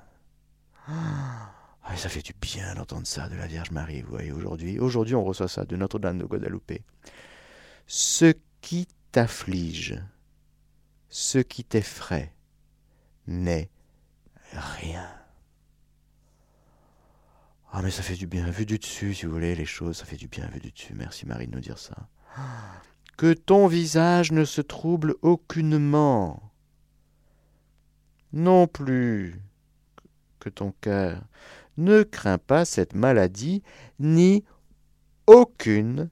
Ah, 0.88 1.96
ça 1.96 2.10
fait 2.10 2.24
du 2.24 2.34
bien 2.34 2.74
d'entendre 2.74 3.06
ça 3.06 3.30
de 3.30 3.36
la 3.36 3.46
Vierge 3.46 3.70
Marie, 3.70 4.02
vous 4.02 4.10
voyez, 4.10 4.32
aujourd'hui. 4.32 4.80
Aujourd'hui, 4.80 5.14
on 5.14 5.24
reçoit 5.24 5.48
ça 5.48 5.64
de 5.64 5.76
Notre-Dame 5.76 6.18
de 6.18 6.26
Guadalupe. 6.26 6.82
Ce 7.86 8.34
qui 8.62 8.88
t'afflige, 9.12 10.02
ce 11.10 11.38
qui 11.38 11.64
t'effraie, 11.64 12.34
n'est 13.28 13.70
rien. 14.54 15.08
Ah 17.72 17.84
mais 17.84 17.92
ça 17.92 18.02
fait 18.02 18.16
du 18.16 18.26
bien, 18.26 18.50
vu 18.50 18.66
du 18.66 18.80
dessus, 18.80 19.14
si 19.14 19.28
vous 19.28 19.34
voulez, 19.34 19.54
les 19.54 19.66
choses, 19.66 19.98
ça 19.98 20.06
fait 20.06 20.18
du 20.18 20.28
bien 20.28 20.48
vu 20.48 20.60
du 20.60 20.72
dessus. 20.72 20.96
Merci 20.96 21.28
Marie 21.28 21.46
de 21.46 21.54
nous 21.54 21.62
dire 21.62 21.78
ça. 21.78 22.10
Que 23.18 23.34
ton 23.34 23.68
visage 23.68 24.32
ne 24.32 24.44
se 24.44 24.62
trouble 24.62 25.16
aucunement. 25.22 26.52
Non 28.34 28.68
plus 28.68 29.42
que 30.40 30.50
ton 30.50 30.74
cœur 30.82 31.22
ne 31.78 32.04
craint 32.04 32.38
pas 32.38 32.66
cette 32.66 32.94
maladie, 32.94 33.64
ni 34.00 34.44
aucune 35.28 36.10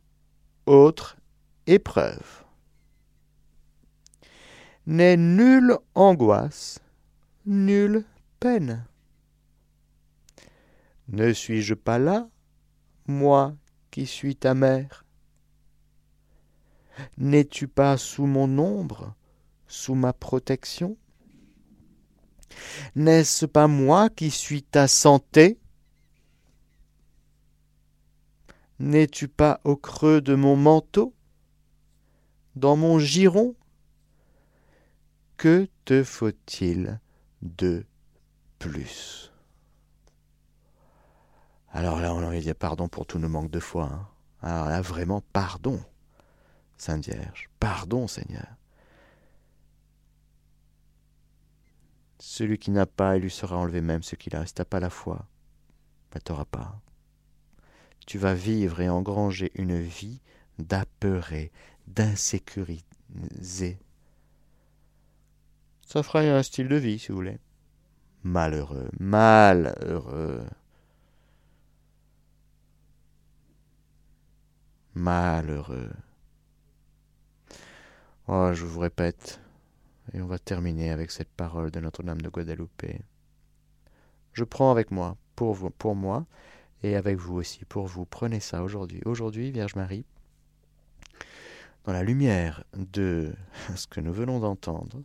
autre 0.65 1.17
épreuve. 1.67 2.43
N'est 4.85 5.17
nulle 5.17 5.77
angoisse, 5.95 6.79
nulle 7.45 8.03
peine. 8.39 8.85
Ne 11.07 11.31
suis-je 11.31 11.73
pas 11.73 11.99
là, 11.99 12.27
moi 13.07 13.55
qui 13.91 14.05
suis 14.05 14.35
ta 14.35 14.53
mère? 14.53 15.02
N'es-tu 17.17 17.67
pas 17.67 17.97
sous 17.97 18.25
mon 18.25 18.57
ombre, 18.57 19.15
sous 19.67 19.95
ma 19.95 20.13
protection? 20.13 20.97
N'est-ce 22.95 23.45
pas 23.45 23.67
moi 23.67 24.09
qui 24.09 24.29
suis 24.29 24.63
ta 24.63 24.87
santé? 24.87 25.59
N'es-tu 28.79 29.27
pas 29.27 29.61
au 29.63 29.75
creux 29.75 30.21
de 30.21 30.35
mon 30.35 30.55
manteau 30.55 31.13
Dans 32.55 32.75
mon 32.75 32.99
giron? 32.99 33.55
Que 35.37 35.67
te 35.85 36.03
faut-il 36.03 36.99
de 37.41 37.85
plus? 38.59 39.31
Alors 41.69 41.99
là, 41.99 42.13
on 42.13 42.19
a 42.19 42.27
envie 42.27 42.37
de 42.37 42.43
dire 42.43 42.55
pardon 42.55 42.87
pour 42.87 43.07
tous 43.07 43.17
nos 43.17 43.29
manques 43.29 43.51
de 43.51 43.59
foi. 43.59 43.85
Hein. 43.85 44.07
Alors 44.41 44.69
là, 44.69 44.81
vraiment, 44.81 45.23
pardon, 45.33 45.79
Sainte 46.83 47.07
Vierge. 47.07 47.49
Pardon, 47.61 48.07
Seigneur. 48.09 48.57
Celui 52.19 52.57
qui 52.57 52.71
n'a 52.71 52.85
pas, 52.85 53.15
il 53.15 53.21
lui 53.21 53.31
sera 53.31 53.55
enlevé 53.55 53.79
même 53.79 54.03
ce 54.03 54.17
qu'il 54.17 54.35
a. 54.35 54.45
Si 54.45 54.53
t'as 54.53 54.65
pas 54.65 54.81
la 54.81 54.89
foi, 54.89 55.25
ben 56.11 56.19
t'auras 56.19 56.43
pas. 56.43 56.81
Tu 58.05 58.17
vas 58.17 58.33
vivre 58.33 58.81
et 58.81 58.89
engranger 58.89 59.53
une 59.55 59.79
vie 59.79 60.19
d'apeuré, 60.59 61.53
d'insécurisé. 61.87 63.79
Ça 65.87 66.03
fera 66.03 66.19
un 66.19 66.43
style 66.43 66.67
de 66.67 66.75
vie, 66.75 66.99
si 66.99 67.13
vous 67.13 67.17
voulez. 67.17 67.39
Malheureux, 68.23 68.89
malheureux. 68.99 70.45
Malheureux. 74.95 75.93
Oh, 78.29 78.53
je 78.53 78.63
vous 78.63 78.79
répète, 78.79 79.41
et 80.13 80.21
on 80.21 80.27
va 80.27 80.39
terminer 80.39 80.91
avec 80.91 81.11
cette 81.11 81.27
parole 81.27 81.71
de 81.71 81.81
Notre-Dame 81.81 82.21
de 82.21 82.29
Guadeloupe. 82.29 82.85
Je 84.31 84.43
prends 84.45 84.71
avec 84.71 84.91
moi, 84.91 85.17
pour 85.35 85.69
pour 85.73 85.93
moi, 85.93 86.25
et 86.83 86.95
avec 86.95 87.17
vous 87.17 87.35
aussi, 87.35 87.65
pour 87.65 87.85
vous. 87.85 88.05
Prenez 88.05 88.39
ça 88.39 88.63
aujourd'hui. 88.63 89.01
Aujourd'hui, 89.03 89.51
Vierge 89.51 89.75
Marie, 89.75 90.05
dans 91.83 91.91
la 91.91 92.01
lumière 92.01 92.63
de 92.77 93.33
ce 93.75 93.87
que 93.87 93.99
nous 93.99 94.13
venons 94.13 94.39
d'entendre, 94.39 95.03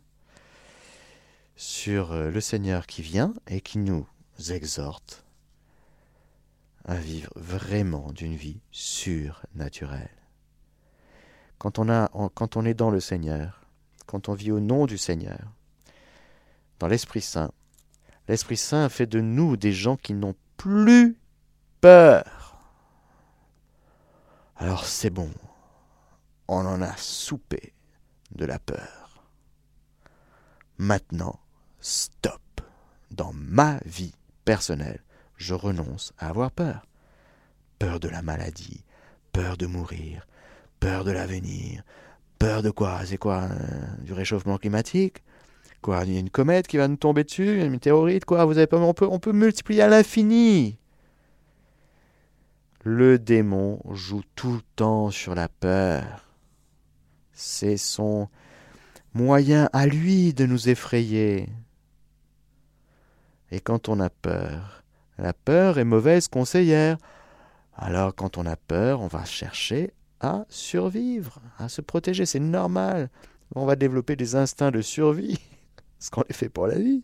sur 1.57 2.13
euh, 2.13 2.31
le 2.31 2.39
Seigneur 2.39 2.87
qui 2.87 3.01
vient 3.01 3.33
et 3.47 3.59
qui 3.59 3.79
nous 3.79 4.07
exhorte 4.49 5.25
à 6.85 6.95
vivre 6.95 7.33
vraiment 7.35 8.13
d'une 8.13 8.35
vie 8.35 8.61
surnaturelle. 8.71 10.18
Quand 11.59 11.77
on, 11.77 12.07
on 12.13 12.65
est 12.65 12.73
dans 12.73 12.89
le 12.89 12.99
Seigneur, 12.99 13.61
quand 14.07 14.29
on 14.29 14.33
vit 14.33 14.51
au 14.51 14.59
nom 14.59 14.85
du 14.85 14.97
Seigneur, 14.97 15.39
dans 16.79 16.87
l'Esprit 16.87 17.21
Saint, 17.21 17.51
l'Esprit 18.27 18.57
Saint 18.57 18.89
fait 18.89 19.05
de 19.05 19.19
nous 19.19 19.57
des 19.57 19.73
gens 19.73 19.97
qui 19.97 20.13
n'ont 20.13 20.35
plus 20.57 21.19
peur. 21.81 22.57
Alors 24.55 24.85
c'est 24.85 25.09
bon, 25.09 25.29
on 26.47 26.65
en 26.65 26.81
a 26.81 26.95
soupé 26.97 27.73
de 28.31 28.45
la 28.45 28.57
peur. 28.57 29.23
Maintenant, 30.77 31.39
stop. 31.81 32.41
Dans 33.11 33.33
ma 33.33 33.79
vie 33.85 34.13
personnelle, 34.45 35.03
je 35.35 35.53
renonce 35.53 36.13
à 36.17 36.29
avoir 36.29 36.51
peur. 36.51 36.85
Peur 37.79 37.99
de 37.99 38.07
la 38.07 38.21
maladie, 38.21 38.83
peur 39.33 39.57
de 39.57 39.65
mourir, 39.65 40.25
peur 40.79 41.03
de 41.03 41.11
l'avenir, 41.11 41.83
Peur 42.39 42.63
de 42.63 42.69
quoi? 42.69 43.01
C'est 43.05 43.17
quoi 43.17 43.49
euh, 43.51 44.03
Du 44.03 44.13
réchauffement 44.13 44.57
climatique? 44.57 45.23
Quoi 45.81 46.05
Il 46.05 46.13
y 46.13 46.17
a 46.17 46.21
une 46.21 46.29
comète 46.29 46.67
qui 46.67 46.77
va 46.77 46.87
nous 46.87 46.95
tomber 46.95 47.25
dessus 47.25 47.59
Une 47.59 47.69
météorite 47.69 48.23
Quoi? 48.23 48.45
Vous 48.45 48.57
avez 48.57 48.65
pas 48.65 48.77
on 48.77 48.93
peut, 48.93 49.07
on 49.09 49.19
peut 49.19 49.33
multiplier 49.33 49.81
à 49.81 49.89
l'infini. 49.89 50.77
Le 52.85 53.19
démon 53.19 53.81
joue 53.91 54.23
tout 54.35 54.53
le 54.53 54.61
temps 54.77 55.11
sur 55.11 55.35
la 55.35 55.49
peur. 55.49 56.25
C'est 57.33 57.75
son 57.75 58.29
moyen 59.13 59.69
à 59.73 59.85
lui 59.85 60.33
de 60.33 60.45
nous 60.45 60.69
effrayer. 60.69 61.49
Et 63.51 63.59
quand 63.59 63.89
on 63.89 63.99
a 63.99 64.09
peur, 64.09 64.83
la 65.17 65.33
peur 65.33 65.77
est 65.77 65.83
mauvaise 65.83 66.29
conseillère. 66.29 66.97
Alors 67.75 68.15
quand 68.15 68.37
on 68.37 68.45
a 68.45 68.55
peur, 68.55 69.01
on 69.01 69.07
va 69.07 69.25
chercher 69.25 69.91
à 70.19 70.45
survivre, 70.49 71.41
à 71.57 71.69
se 71.69 71.81
protéger. 71.81 72.25
C'est 72.25 72.39
normal. 72.39 73.09
On 73.55 73.65
va 73.65 73.75
développer 73.75 74.15
des 74.15 74.35
instincts 74.35 74.71
de 74.71 74.81
survie, 74.81 75.39
ce 75.99 76.11
qu'on 76.11 76.23
est 76.23 76.33
fait 76.33 76.49
pour 76.49 76.67
la 76.67 76.77
vie. 76.77 77.03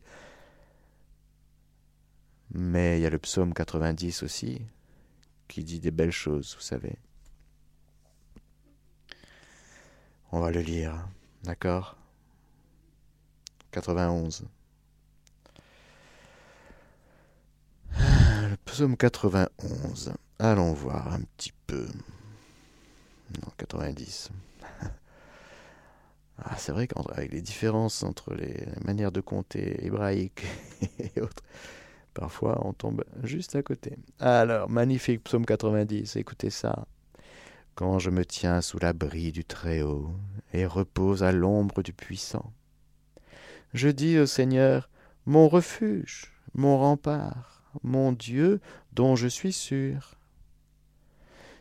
Mais 2.52 3.00
il 3.00 3.02
y 3.02 3.06
a 3.06 3.10
le 3.10 3.20
psaume 3.20 3.54
90 3.54 4.24
aussi, 4.24 4.62
qui 5.48 5.64
dit 5.64 5.80
des 5.80 5.92
belles 5.92 6.12
choses, 6.12 6.56
vous 6.56 6.62
savez. 6.62 6.96
On 10.32 10.40
va 10.40 10.52
le 10.52 10.62
lire, 10.62 11.08
d'accord? 11.44 11.98
91. 13.72 14.46
Le 17.98 18.56
psaume 18.66 18.96
91. 18.96 20.14
Allons 20.40 20.74
voir 20.74 21.14
un 21.14 21.22
petit 21.22 21.54
peu. 21.68 21.88
Non, 23.42 23.52
90. 23.58 24.30
ah, 26.38 26.56
c'est 26.58 26.72
vrai 26.72 26.88
qu'avec 26.88 27.32
les 27.32 27.42
différences 27.42 28.04
entre 28.04 28.34
les 28.34 28.66
manières 28.84 29.12
de 29.12 29.22
compter 29.22 29.86
hébraïques 29.86 30.46
et 31.00 31.22
autres, 31.22 31.44
parfois 32.14 32.66
on 32.66 32.74
tombe 32.74 33.04
juste 33.24 33.56
à 33.56 33.64
côté. 33.64 33.98
Alors, 34.20 34.70
magnifique 34.70 35.24
psaume 35.24 35.46
90, 35.46 36.16
écoutez 36.16 36.50
ça. 36.50 36.88
Quand 37.76 38.00
je 38.00 38.10
me 38.10 38.24
tiens 38.24 38.62
sous 38.62 38.80
l'abri 38.80 39.34
du 39.34 39.44
Très-Haut 39.44 40.12
et 40.54 40.66
repose 40.66 41.24
à 41.24 41.34
l'ombre 41.34 41.84
du 41.84 41.92
Puissant, 41.92 42.54
je 43.74 43.90
dis 43.90 44.18
au 44.18 44.26
Seigneur, 44.26 44.90
mon 45.26 45.50
refuge, 45.50 46.32
mon 46.54 46.78
rempart, 46.78 47.64
mon 47.84 48.14
Dieu 48.14 48.62
dont 48.94 49.16
je 49.18 49.28
suis 49.28 49.52
sûr. 49.52 50.15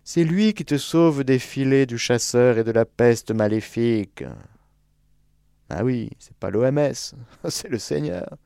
C'est 0.07 0.25
lui 0.25 0.53
qui 0.53 0.67
te 0.67 0.77
sauve 0.77 1.25
des 1.25 1.39
filets 1.39 1.87
du 1.87 1.97
chasseur 1.97 2.59
et 2.59 2.65
de 2.65 2.71
la 2.71 2.85
peste 2.85 3.31
maléfique. 3.31 4.23
Ah 5.71 5.83
oui, 5.83 6.11
c'est 6.19 6.37
pas 6.37 6.51
l'OMS, 6.51 6.93
c'est 7.49 7.69
le 7.71 7.79
Seigneur. 7.79 8.37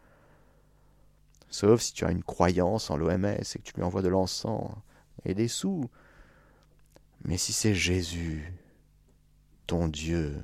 Sauf 1.50 1.80
si 1.80 1.92
tu 1.92 2.04
as 2.04 2.12
une 2.12 2.22
croyance 2.22 2.90
en 2.90 2.96
l'OMS 2.96 3.24
et 3.24 3.42
que 3.42 3.62
tu 3.64 3.74
lui 3.74 3.82
envoies 3.82 4.02
de 4.02 4.08
l'encens 4.08 4.70
et 5.24 5.34
des 5.34 5.48
sous. 5.48 5.90
Mais 7.24 7.36
si 7.36 7.52
c'est 7.52 7.74
Jésus, 7.74 8.54
ton 9.66 9.88
Dieu, 9.88 10.40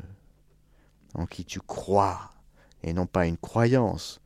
en 1.15 1.27
qui 1.27 1.45
tu 1.45 1.61
crois, 1.61 2.33
et 2.83 2.93
non 2.93 3.07
pas 3.07 3.27
une 3.27 3.39
croyance, 3.39 4.21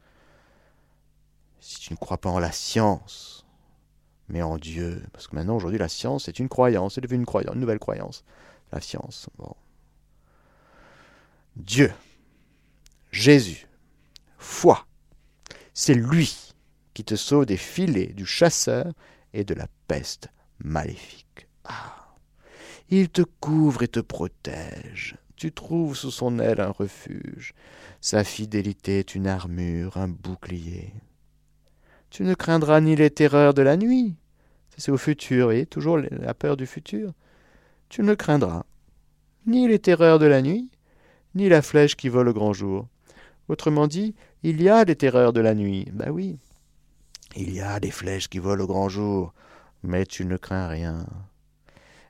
si 1.60 1.78
tu 1.80 1.92
ne 1.92 1.98
crois 1.98 2.16
pas 2.18 2.30
en 2.30 2.38
la 2.38 2.52
science, 2.52 3.44
mais 4.28 4.42
en 4.42 4.56
Dieu. 4.56 5.02
Parce 5.12 5.26
que 5.26 5.36
maintenant, 5.36 5.56
aujourd'hui, 5.56 5.78
la 5.78 5.88
science 5.88 6.28
est 6.28 6.38
une 6.38 6.48
croyance, 6.48 6.94
c'est 6.94 7.00
devenu 7.00 7.20
une 7.20 7.26
croyance, 7.26 7.54
une 7.54 7.60
nouvelle 7.60 7.78
croyance. 7.78 8.24
La 8.72 8.80
science. 8.80 9.28
Bon. 9.38 9.54
Dieu, 11.56 11.92
Jésus, 13.10 13.66
foi, 14.36 14.86
c'est 15.74 15.94
lui 15.94 16.54
qui 16.94 17.04
te 17.04 17.16
sauve 17.16 17.46
des 17.46 17.56
filets 17.56 18.12
du 18.12 18.26
chasseur 18.26 18.92
et 19.32 19.44
de 19.44 19.54
la 19.54 19.66
peste 19.86 20.28
maléfique. 20.58 21.48
Ah, 21.64 22.14
il 22.90 23.08
te 23.08 23.22
couvre 23.22 23.82
et 23.82 23.88
te 23.88 24.00
protège, 24.00 25.16
tu 25.36 25.52
trouves 25.52 25.96
sous 25.96 26.10
son 26.10 26.38
aile 26.38 26.60
un 26.60 26.70
refuge. 26.70 27.54
Sa 28.00 28.24
fidélité 28.24 28.98
est 28.98 29.14
une 29.14 29.26
armure, 29.26 29.96
un 29.96 30.08
bouclier. 30.08 30.92
Tu 32.10 32.22
ne 32.22 32.34
craindras 32.34 32.80
ni 32.80 32.96
les 32.96 33.10
terreurs 33.10 33.54
de 33.54 33.62
la 33.62 33.76
nuit. 33.76 34.14
C'est 34.76 34.92
au 34.92 34.96
futur, 34.96 35.52
et 35.52 35.66
toujours 35.66 35.98
la 35.98 36.34
peur 36.34 36.56
du 36.56 36.66
futur. 36.66 37.12
Tu 37.88 38.02
ne 38.02 38.14
craindras 38.14 38.64
ni 39.46 39.66
les 39.66 39.78
terreurs 39.78 40.18
de 40.18 40.26
la 40.26 40.42
nuit, 40.42 40.70
ni 41.34 41.48
la 41.48 41.62
flèche 41.62 41.96
qui 41.96 42.08
vole 42.08 42.28
au 42.28 42.34
grand 42.34 42.52
jour. 42.52 42.86
Autrement 43.48 43.86
dit, 43.86 44.14
il 44.42 44.62
y 44.62 44.68
a 44.68 44.84
des 44.84 44.94
terreurs 44.94 45.32
de 45.32 45.40
la 45.40 45.54
nuit. 45.54 45.88
Ben 45.92 46.10
oui. 46.10 46.38
Il 47.34 47.52
y 47.52 47.60
a 47.60 47.80
des 47.80 47.90
flèches 47.90 48.28
qui 48.28 48.38
volent 48.38 48.64
au 48.64 48.66
grand 48.66 48.88
jour, 48.88 49.32
mais 49.82 50.06
tu 50.06 50.24
ne 50.24 50.36
crains 50.36 50.68
rien. 50.68 51.06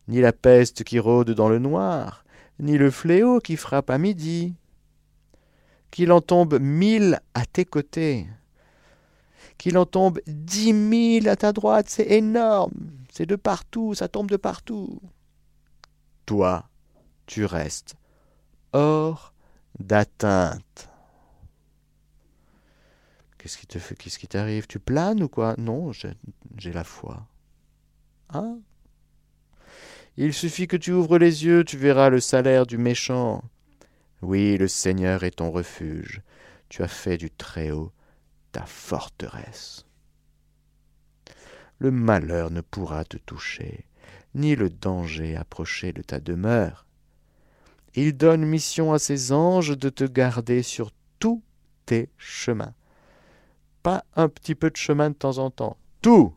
Ni 0.08 0.20
la 0.20 0.32
peste 0.32 0.84
qui 0.84 0.98
rôde 0.98 1.30
dans 1.30 1.48
le 1.48 1.58
noir, 1.58 2.24
ni 2.58 2.76
le 2.76 2.90
fléau 2.90 3.38
qui 3.40 3.56
frappe 3.56 3.90
à 3.90 3.98
midi. 3.98 4.54
Qu'il 5.90 6.12
en 6.12 6.20
tombe 6.20 6.58
mille 6.60 7.20
à 7.34 7.46
tes 7.46 7.64
côtés, 7.64 8.26
qu'il 9.58 9.76
en 9.76 9.86
tombe 9.86 10.20
dix 10.26 10.72
mille 10.72 11.28
à 11.28 11.36
ta 11.36 11.52
droite, 11.52 11.88
c'est 11.88 12.10
énorme, 12.10 12.72
c'est 13.12 13.26
de 13.26 13.36
partout, 13.36 13.94
ça 13.94 14.08
tombe 14.08 14.30
de 14.30 14.36
partout. 14.36 15.00
Toi, 16.26 16.68
tu 17.26 17.44
restes 17.44 17.96
hors 18.72 19.34
d'atteinte. 19.78 20.88
Qu'est-ce 23.38 23.58
qui 23.58 23.66
te 23.66 23.78
fait, 23.78 23.94
qu'est-ce 23.94 24.18
qui 24.18 24.28
t'arrive? 24.28 24.66
Tu 24.66 24.78
planes 24.78 25.22
ou 25.22 25.28
quoi? 25.28 25.54
Non, 25.58 25.92
j'ai 25.92 26.72
la 26.72 26.84
foi. 26.84 27.26
Hein? 28.30 28.58
Il 30.16 30.34
suffit 30.34 30.66
que 30.66 30.76
tu 30.76 30.92
ouvres 30.92 31.18
les 31.18 31.44
yeux, 31.44 31.64
tu 31.64 31.76
verras 31.76 32.10
le 32.10 32.20
salaire 32.20 32.66
du 32.66 32.78
méchant. 32.78 33.42
Oui, 34.20 34.58
le 34.58 34.66
Seigneur 34.66 35.22
est 35.22 35.36
ton 35.36 35.50
refuge. 35.50 36.22
Tu 36.68 36.82
as 36.82 36.88
fait 36.88 37.16
du 37.16 37.30
Très-Haut 37.30 37.92
ta 38.52 38.64
forteresse. 38.66 39.86
Le 41.78 41.90
malheur 41.90 42.50
ne 42.50 42.60
pourra 42.60 43.04
te 43.04 43.16
toucher, 43.16 43.86
ni 44.34 44.56
le 44.56 44.68
danger 44.68 45.36
approcher 45.36 45.92
de 45.92 46.02
ta 46.02 46.18
demeure. 46.18 46.86
Il 47.94 48.16
donne 48.16 48.44
mission 48.44 48.92
à 48.92 48.98
ses 48.98 49.32
anges 49.32 49.76
de 49.76 49.88
te 49.88 50.04
garder 50.04 50.62
sur 50.62 50.90
tous 51.18 51.42
tes 51.86 52.10
chemins. 52.16 52.74
Pas 53.82 54.04
un 54.16 54.28
petit 54.28 54.54
peu 54.54 54.70
de 54.70 54.76
chemin 54.76 55.10
de 55.10 55.14
temps 55.14 55.38
en 55.38 55.50
temps. 55.50 55.78
Tous 56.02 56.34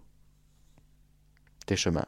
tes 1.66 1.76
chemins. 1.76 2.06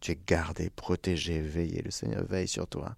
Tu 0.00 0.12
es 0.12 0.18
gardé, 0.26 0.70
protégé, 0.70 1.40
veillé. 1.40 1.82
Le 1.82 1.90
Seigneur 1.90 2.24
veille 2.24 2.48
sur 2.48 2.66
toi. 2.66 2.96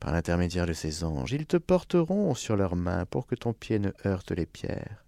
Par 0.00 0.12
l'intermédiaire 0.12 0.66
de 0.66 0.72
ses 0.72 1.04
anges, 1.04 1.32
ils 1.32 1.46
te 1.46 1.56
porteront 1.56 2.34
sur 2.34 2.56
leurs 2.56 2.76
mains 2.76 3.06
pour 3.06 3.26
que 3.26 3.34
ton 3.34 3.52
pied 3.52 3.78
ne 3.78 3.90
heurte 4.04 4.30
les 4.30 4.46
pierres. 4.46 5.04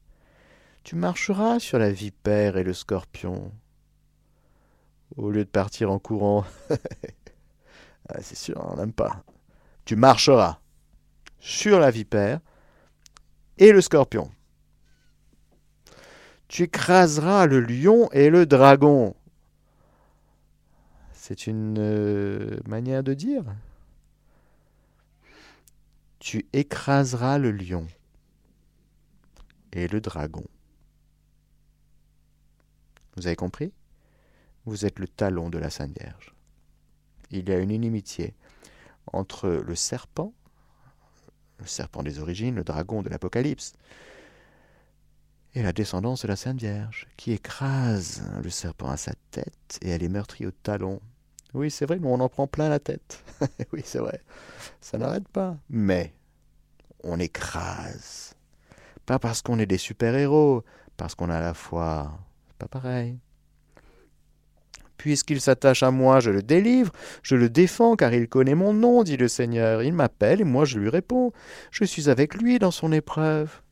Tu 0.83 0.97
marcheras 0.97 1.59
sur 1.59 1.79
la 1.79 1.93
vipère 1.93 2.57
et 2.57 2.65
le 2.65 2.73
scorpion. 2.73 3.53
Au 5.17 5.31
lieu 5.31 5.45
de 5.45 5.51
partir 5.51 5.91
en 5.91 5.99
courant, 5.99 6.45
ah, 8.09 8.23
c'est 8.23 8.37
sûr, 8.37 8.57
on 8.65 8.77
n'aime 8.77 8.93
pas. 8.93 9.23
Tu 9.85 9.97
marcheras 9.97 10.59
sur 11.39 11.79
la 11.79 11.91
vipère 11.91 12.41
et 13.59 13.73
le 13.73 13.81
scorpion. 13.81 14.31
Tu 16.49 16.63
écraseras 16.63 17.47
le 17.47 17.61
lion 17.61 18.09
et 18.13 18.31
le 18.31 18.47
dragon. 18.47 19.15
C'est 21.13 21.47
une 21.47 21.77
euh, 21.79 22.59
manière 22.67 23.03
de 23.03 23.13
dire. 23.13 23.45
Tu 26.19 26.47
écraseras 26.53 27.39
le 27.39 27.53
lion 27.53 27.87
et 29.73 29.87
le 29.87 30.01
dragon. 30.01 30.45
Vous 33.17 33.27
avez 33.27 33.37
compris? 33.37 33.73
Vous 34.65 34.85
êtes 34.85 34.99
le 34.99 35.09
talon 35.09 35.49
de 35.49 35.59
la 35.59 35.71
Sainte 35.71 35.97
Vierge. 35.99 36.35
Il 37.31 37.49
y 37.49 37.53
a 37.53 37.59
une 37.59 37.71
inimitié 37.71 38.35
entre 39.13 39.49
le 39.49 39.75
serpent, 39.75 40.33
le 41.59 41.67
serpent 41.67 42.03
des 42.03 42.19
origines, 42.19 42.55
le 42.55 42.65
dragon 42.65 43.03
de 43.03 43.09
l'Apocalypse, 43.09 43.75
et 45.55 45.63
la 45.63 45.73
descendance 45.73 46.23
de 46.23 46.29
la 46.29 46.37
Sainte 46.37 46.59
Vierge, 46.59 47.07
qui 47.17 47.33
écrase 47.33 48.23
le 48.43 48.51
serpent 48.51 48.91
à 48.91 48.97
sa 48.97 49.15
tête 49.31 49.79
et 49.83 49.91
elle 49.91 50.03
est 50.03 50.09
meurtrie 50.09 50.47
au 50.47 50.51
talon. 50.51 51.01
Oui, 51.55 51.71
c'est 51.71 51.87
vrai, 51.87 51.99
mais 51.99 52.09
on 52.09 52.21
en 52.21 52.29
prend 52.29 52.47
plein 52.47 52.69
la 52.69 52.79
tête. 52.79 53.23
oui, 53.73 53.83
c'est 53.85 53.99
vrai. 53.99 54.21
Ça 54.81 54.99
n'arrête 54.99 55.29
pas. 55.29 55.57
Mais 55.71 56.13
on 57.03 57.19
écrase. 57.19 58.35
Pas 59.07 59.19
parce 59.19 59.41
qu'on 59.41 59.59
est 59.59 59.67
des 59.67 59.79
super-héros, 59.79 60.65
parce 60.97 61.15
qu'on 61.15 61.31
a 61.31 61.41
la 61.41 61.55
foi. 61.55 62.19
C'est 62.49 62.59
pas 62.59 62.69
pareil. 62.69 63.19
Puisqu'il 64.99 65.41
s'attache 65.41 65.85
à 65.85 65.91
moi, 65.93 66.19
je 66.21 66.31
le 66.31 66.43
délivre, 66.43 66.93
je 67.23 67.37
le 67.37 67.49
défends, 67.49 67.95
car 67.95 68.13
il 68.13 68.29
connaît 68.29 68.57
mon 68.57 68.75
nom, 68.75 69.05
dit 69.05 69.17
le 69.17 69.29
Seigneur. 69.29 69.83
Il 69.83 69.95
m'appelle 69.95 70.41
et 70.41 70.45
moi 70.45 70.65
je 70.65 70.79
lui 70.79 70.89
réponds. 70.89 71.33
Je 71.71 71.85
suis 71.85 72.11
avec 72.11 72.35
lui 72.35 72.59
dans 72.59 72.73
son 72.73 72.93
épreuve. 72.93 73.63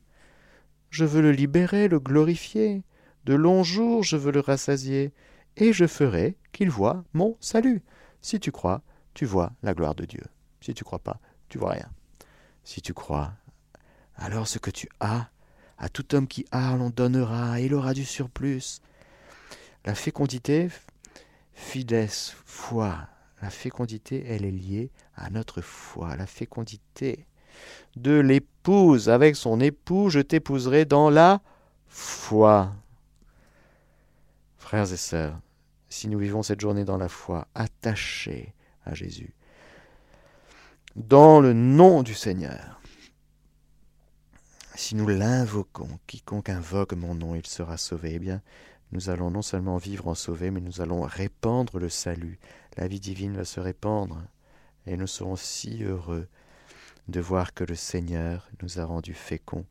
Je 0.89 1.03
veux 1.03 1.21
le 1.21 1.31
libérer, 1.31 1.89
le 1.89 1.99
glorifier. 1.99 2.83
De 3.25 3.35
longs 3.35 3.63
jours, 3.63 4.03
je 4.03 4.15
veux 4.15 4.31
le 4.31 4.39
rassasier, 4.39 5.11
et 5.57 5.73
je 5.73 5.85
ferai 5.85 6.37
qu'il 6.53 6.69
voie 6.69 7.03
mon 7.13 7.35
salut. 7.39 7.83
Si 8.21 8.39
tu 8.39 8.51
crois, 8.51 8.81
tu 9.13 9.25
vois 9.25 9.51
la 9.63 9.73
gloire 9.73 9.95
de 9.95 10.05
Dieu. 10.05 10.23
Si 10.61 10.73
tu 10.73 10.83
crois 10.83 10.99
pas, 10.99 11.19
tu 11.49 11.57
vois 11.57 11.71
rien. 11.71 11.89
Si 12.63 12.81
tu 12.81 12.93
crois, 12.93 13.33
alors 14.15 14.47
ce 14.47 14.59
que 14.59 14.71
tu 14.71 14.87
as, 14.99 15.29
à 15.77 15.89
tout 15.89 16.15
homme 16.15 16.27
qui 16.27 16.45
a, 16.51 16.75
l'on 16.75 16.89
donnera, 16.89 17.59
et 17.59 17.65
il 17.65 17.73
aura 17.73 17.93
du 17.93 18.05
surplus. 18.05 18.79
La 19.85 19.95
fécondité, 19.95 20.69
fides, 21.53 22.07
foi, 22.45 23.07
la 23.41 23.49
fécondité, 23.49 24.25
elle 24.27 24.45
est 24.45 24.51
liée 24.51 24.91
à 25.15 25.29
notre 25.29 25.61
foi. 25.61 26.15
La 26.15 26.25
fécondité, 26.25 27.27
de 27.95 28.19
l'épouse. 28.19 29.09
Avec 29.09 29.35
son 29.35 29.59
époux, 29.59 30.09
je 30.09 30.19
t'épouserai 30.19 30.85
dans 30.85 31.09
la 31.09 31.41
foi. 31.87 32.73
Frères 34.57 34.91
et 34.91 34.97
sœurs, 34.97 35.39
si 35.97 36.07
nous 36.07 36.19
vivons 36.19 36.43
cette 36.43 36.61
journée 36.61 36.85
dans 36.85 36.97
la 36.97 37.09
foi, 37.09 37.47
attachés 37.55 38.53
à 38.85 38.93
Jésus, 38.93 39.33
dans 40.95 41.39
le 41.39 41.53
nom 41.53 42.03
du 42.03 42.13
Seigneur, 42.13 42.79
si 44.75 44.93
nous 44.93 45.07
l'invoquons, 45.07 45.99
quiconque 46.05 46.49
invoque 46.49 46.93
mon 46.93 47.15
nom, 47.15 47.33
il 47.33 47.47
sera 47.47 47.77
sauvé, 47.77 48.13
eh 48.13 48.19
bien, 48.19 48.43
nous 48.91 49.09
allons 49.09 49.31
non 49.31 49.41
seulement 49.41 49.77
vivre 49.77 50.07
en 50.07 50.13
sauvé, 50.13 50.51
mais 50.51 50.61
nous 50.61 50.81
allons 50.81 51.01
répandre 51.01 51.79
le 51.79 51.89
salut. 51.89 52.37
La 52.77 52.87
vie 52.87 52.99
divine 52.99 53.35
va 53.35 53.43
se 53.43 53.59
répandre, 53.59 54.21
et 54.85 54.97
nous 54.97 55.07
serons 55.07 55.35
si 55.35 55.83
heureux 55.83 56.27
de 57.07 57.19
voir 57.19 57.55
que 57.55 57.63
le 57.63 57.75
Seigneur 57.75 58.47
nous 58.61 58.79
a 58.79 58.85
rendus 58.85 59.15
féconds, 59.15 59.65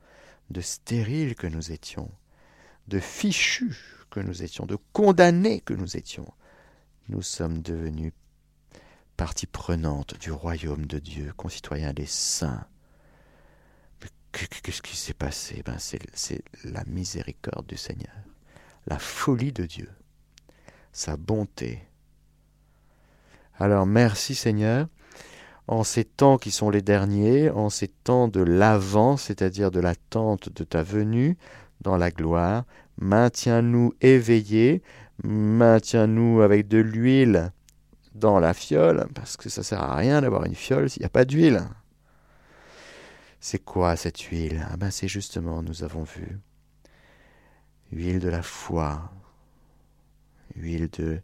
de 0.51 0.61
stériles 0.61 1.37
que 1.37 1.47
nous 1.47 1.71
étions, 1.71 2.11
de 2.89 2.99
fichus 2.99 3.96
que 4.11 4.21
nous 4.21 4.43
étions, 4.43 4.67
de 4.67 4.77
condamnés 4.93 5.61
que 5.61 5.75
nous 5.75 5.97
étions. 5.97 6.27
Nous 7.09 7.23
sommes 7.23 7.63
devenus 7.63 8.13
partie 9.17 9.47
prenante 9.47 10.19
du 10.19 10.31
royaume 10.31 10.87
de 10.87 10.99
Dieu, 10.99 11.33
concitoyens 11.37 11.93
des 11.93 12.07
saints. 12.07 12.67
Qu'est-ce 14.33 14.83
qui 14.83 14.97
s'est 14.97 15.15
passé? 15.15 15.63
Ben 15.65 15.79
C'est 15.79 16.43
la 16.65 16.85
miséricorde 16.85 17.67
du 17.67 17.79
Seigneur, 17.79 18.15
la 18.87 18.99
folie 18.99 19.53
de 19.53 19.65
Dieu, 19.65 19.89
sa 20.93 21.17
bonté. 21.17 21.83
Alors 23.59 23.87
merci 23.87 24.35
Seigneur 24.35 24.89
en 25.69 25.83
ces 25.83 26.05
temps 26.05 26.39
qui 26.39 26.51
sont 26.51 26.71
les 26.71 26.83
derniers, 26.83 27.51
en 27.51 27.71
ces 27.71 27.89
temps 27.89 28.29
de 28.29 28.41
l'avant, 28.41 29.17
c'est-à-dire 29.17 29.71
de 29.71 29.81
l'attente 29.81 30.49
de 30.51 30.65
ta 30.65 30.83
venue 30.83 31.37
dans 31.81 31.97
la 31.97 32.11
gloire, 32.11 32.65
maintiens-nous 32.99 33.95
éveillés, 34.01 34.83
maintiens-nous 35.23 36.41
avec 36.41 36.69
de 36.69 36.79
l'huile 36.79 37.53
dans 38.15 38.41
la 38.41 38.55
fiole, 38.55 39.09
parce 39.15 39.37
que 39.37 39.49
ça 39.49 39.63
sert 39.63 39.83
à 39.83 39.97
rien 39.97 40.21
d'avoir 40.23 40.45
une 40.45 40.55
fiole 40.55 40.89
s'il 40.89 41.01
n'y 41.01 41.07
a 41.07 41.11
pas 41.11 41.25
d'huile. 41.25 41.63
C'est 43.41 43.59
quoi 43.59 43.97
cette 43.97 44.21
huile? 44.21 44.67
Ah 44.71 44.77
ben 44.77 44.91
c'est 44.91 45.09
justement, 45.09 45.63
nous 45.63 45.85
avons 45.85 46.03
vu, 46.03 46.39
huile 47.93 48.19
de 48.19 48.29
la 48.29 48.43
foi, 48.43 49.11
huile 50.57 50.89
de 50.89 51.21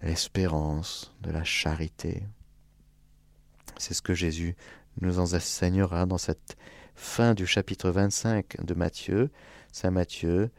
l'espérance, 0.00 1.14
de 1.20 1.30
la 1.30 1.44
charité. 1.44 2.22
C'est 3.76 3.94
ce 3.94 4.02
que 4.02 4.14
Jésus 4.14 4.56
nous 5.00 5.18
enseignera 5.18 6.06
dans 6.06 6.18
cette 6.18 6.56
fin 6.94 7.34
du 7.34 7.46
chapitre 7.46 7.90
25 7.90 8.64
de 8.64 8.74
Matthieu, 8.74 9.30
Saint 9.72 9.90
Matthieu, 9.90 10.50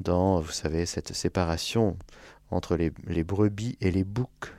dans, 0.00 0.40
vous 0.40 0.52
savez, 0.52 0.86
cette 0.86 1.12
séparation 1.12 1.96
entre 2.50 2.76
les, 2.76 2.90
brebis 3.24 3.76
et 3.80 3.90
les 3.90 4.04
boucs. 4.04 4.52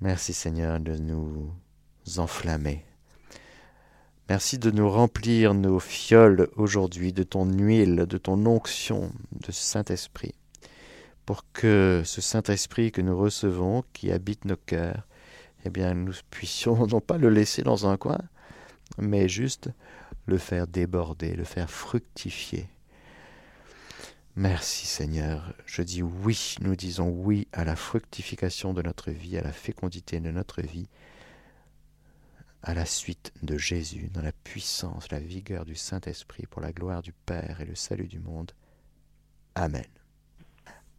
Merci 0.00 0.32
Seigneur 0.32 0.80
de 0.80 0.96
nous 0.96 1.52
enflammer. 2.16 2.84
Merci 4.28 4.58
de 4.58 4.70
nous 4.70 4.90
remplir 4.90 5.54
nos 5.54 5.80
fioles 5.80 6.48
aujourd'hui 6.56 7.14
de 7.14 7.22
ton 7.22 7.46
huile, 7.46 8.04
de 8.06 8.18
ton 8.18 8.44
onction, 8.44 9.10
de 9.32 9.50
Saint-Esprit, 9.50 10.34
pour 11.24 11.44
que 11.54 12.02
ce 12.04 12.20
Saint-Esprit 12.20 12.92
que 12.92 13.00
nous 13.00 13.16
recevons, 13.16 13.84
qui 13.94 14.12
habite 14.12 14.44
nos 14.44 14.56
cœurs, 14.56 15.06
eh 15.64 15.70
bien, 15.70 15.94
nous 15.94 16.12
puissions 16.30 16.86
non 16.88 17.00
pas 17.00 17.16
le 17.16 17.30
laisser 17.30 17.62
dans 17.62 17.86
un 17.86 17.96
coin, 17.96 18.18
mais 18.98 19.28
juste 19.28 19.70
le 20.28 20.38
faire 20.38 20.66
déborder, 20.66 21.34
le 21.34 21.44
faire 21.44 21.70
fructifier. 21.70 22.68
Merci 24.36 24.86
Seigneur, 24.86 25.52
je 25.66 25.82
dis 25.82 26.02
oui, 26.02 26.54
nous 26.60 26.76
disons 26.76 27.08
oui 27.08 27.48
à 27.52 27.64
la 27.64 27.74
fructification 27.74 28.72
de 28.72 28.82
notre 28.82 29.10
vie, 29.10 29.36
à 29.36 29.42
la 29.42 29.52
fécondité 29.52 30.20
de 30.20 30.30
notre 30.30 30.62
vie, 30.62 30.88
à 32.62 32.74
la 32.74 32.84
suite 32.84 33.32
de 33.42 33.56
Jésus, 33.56 34.10
dans 34.12 34.22
la 34.22 34.32
puissance, 34.32 35.10
la 35.10 35.18
vigueur 35.18 35.64
du 35.64 35.74
Saint-Esprit, 35.74 36.46
pour 36.46 36.60
la 36.60 36.72
gloire 36.72 37.02
du 37.02 37.12
Père 37.12 37.60
et 37.60 37.64
le 37.64 37.74
salut 37.74 38.06
du 38.06 38.20
monde. 38.20 38.52
Amen. 39.54 39.86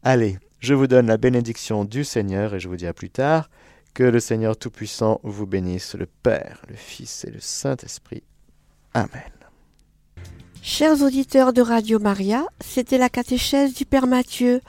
Allez, 0.03 0.39
je 0.59 0.73
vous 0.73 0.88
donne 0.88 1.07
la 1.07 1.17
bénédiction 1.17 1.86
du 1.86 2.03
Seigneur 2.03 2.55
et 2.55 2.59
je 2.59 2.67
vous 2.67 2.77
dis 2.77 2.88
à 2.88 2.93
plus 2.93 3.09
tard. 3.09 3.49
Que 3.93 4.03
le 4.03 4.19
Seigneur 4.19 4.57
Tout-Puissant 4.57 5.19
vous 5.23 5.47
bénisse, 5.47 5.95
le 5.95 6.05
Père, 6.05 6.63
le 6.69 6.75
Fils 6.75 7.25
et 7.25 7.32
le 7.32 7.39
Saint-Esprit. 7.39 8.23
Chers 10.62 11.02
auditeurs 11.02 11.54
de 11.54 11.62
Radio 11.62 12.00
Maria, 12.00 12.45
c'était 12.60 12.97
la 12.97 13.10
catéchèse 13.10 13.74
du 13.74 13.86
Père 13.86 14.08
Mathieu. 14.08 14.62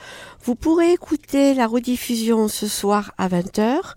Vous 0.45 0.55
pourrez 0.55 0.93
écouter 0.93 1.53
la 1.53 1.67
rediffusion 1.67 2.49
ce 2.49 2.67
soir 2.67 3.13
à 3.19 3.29
20h, 3.29 3.95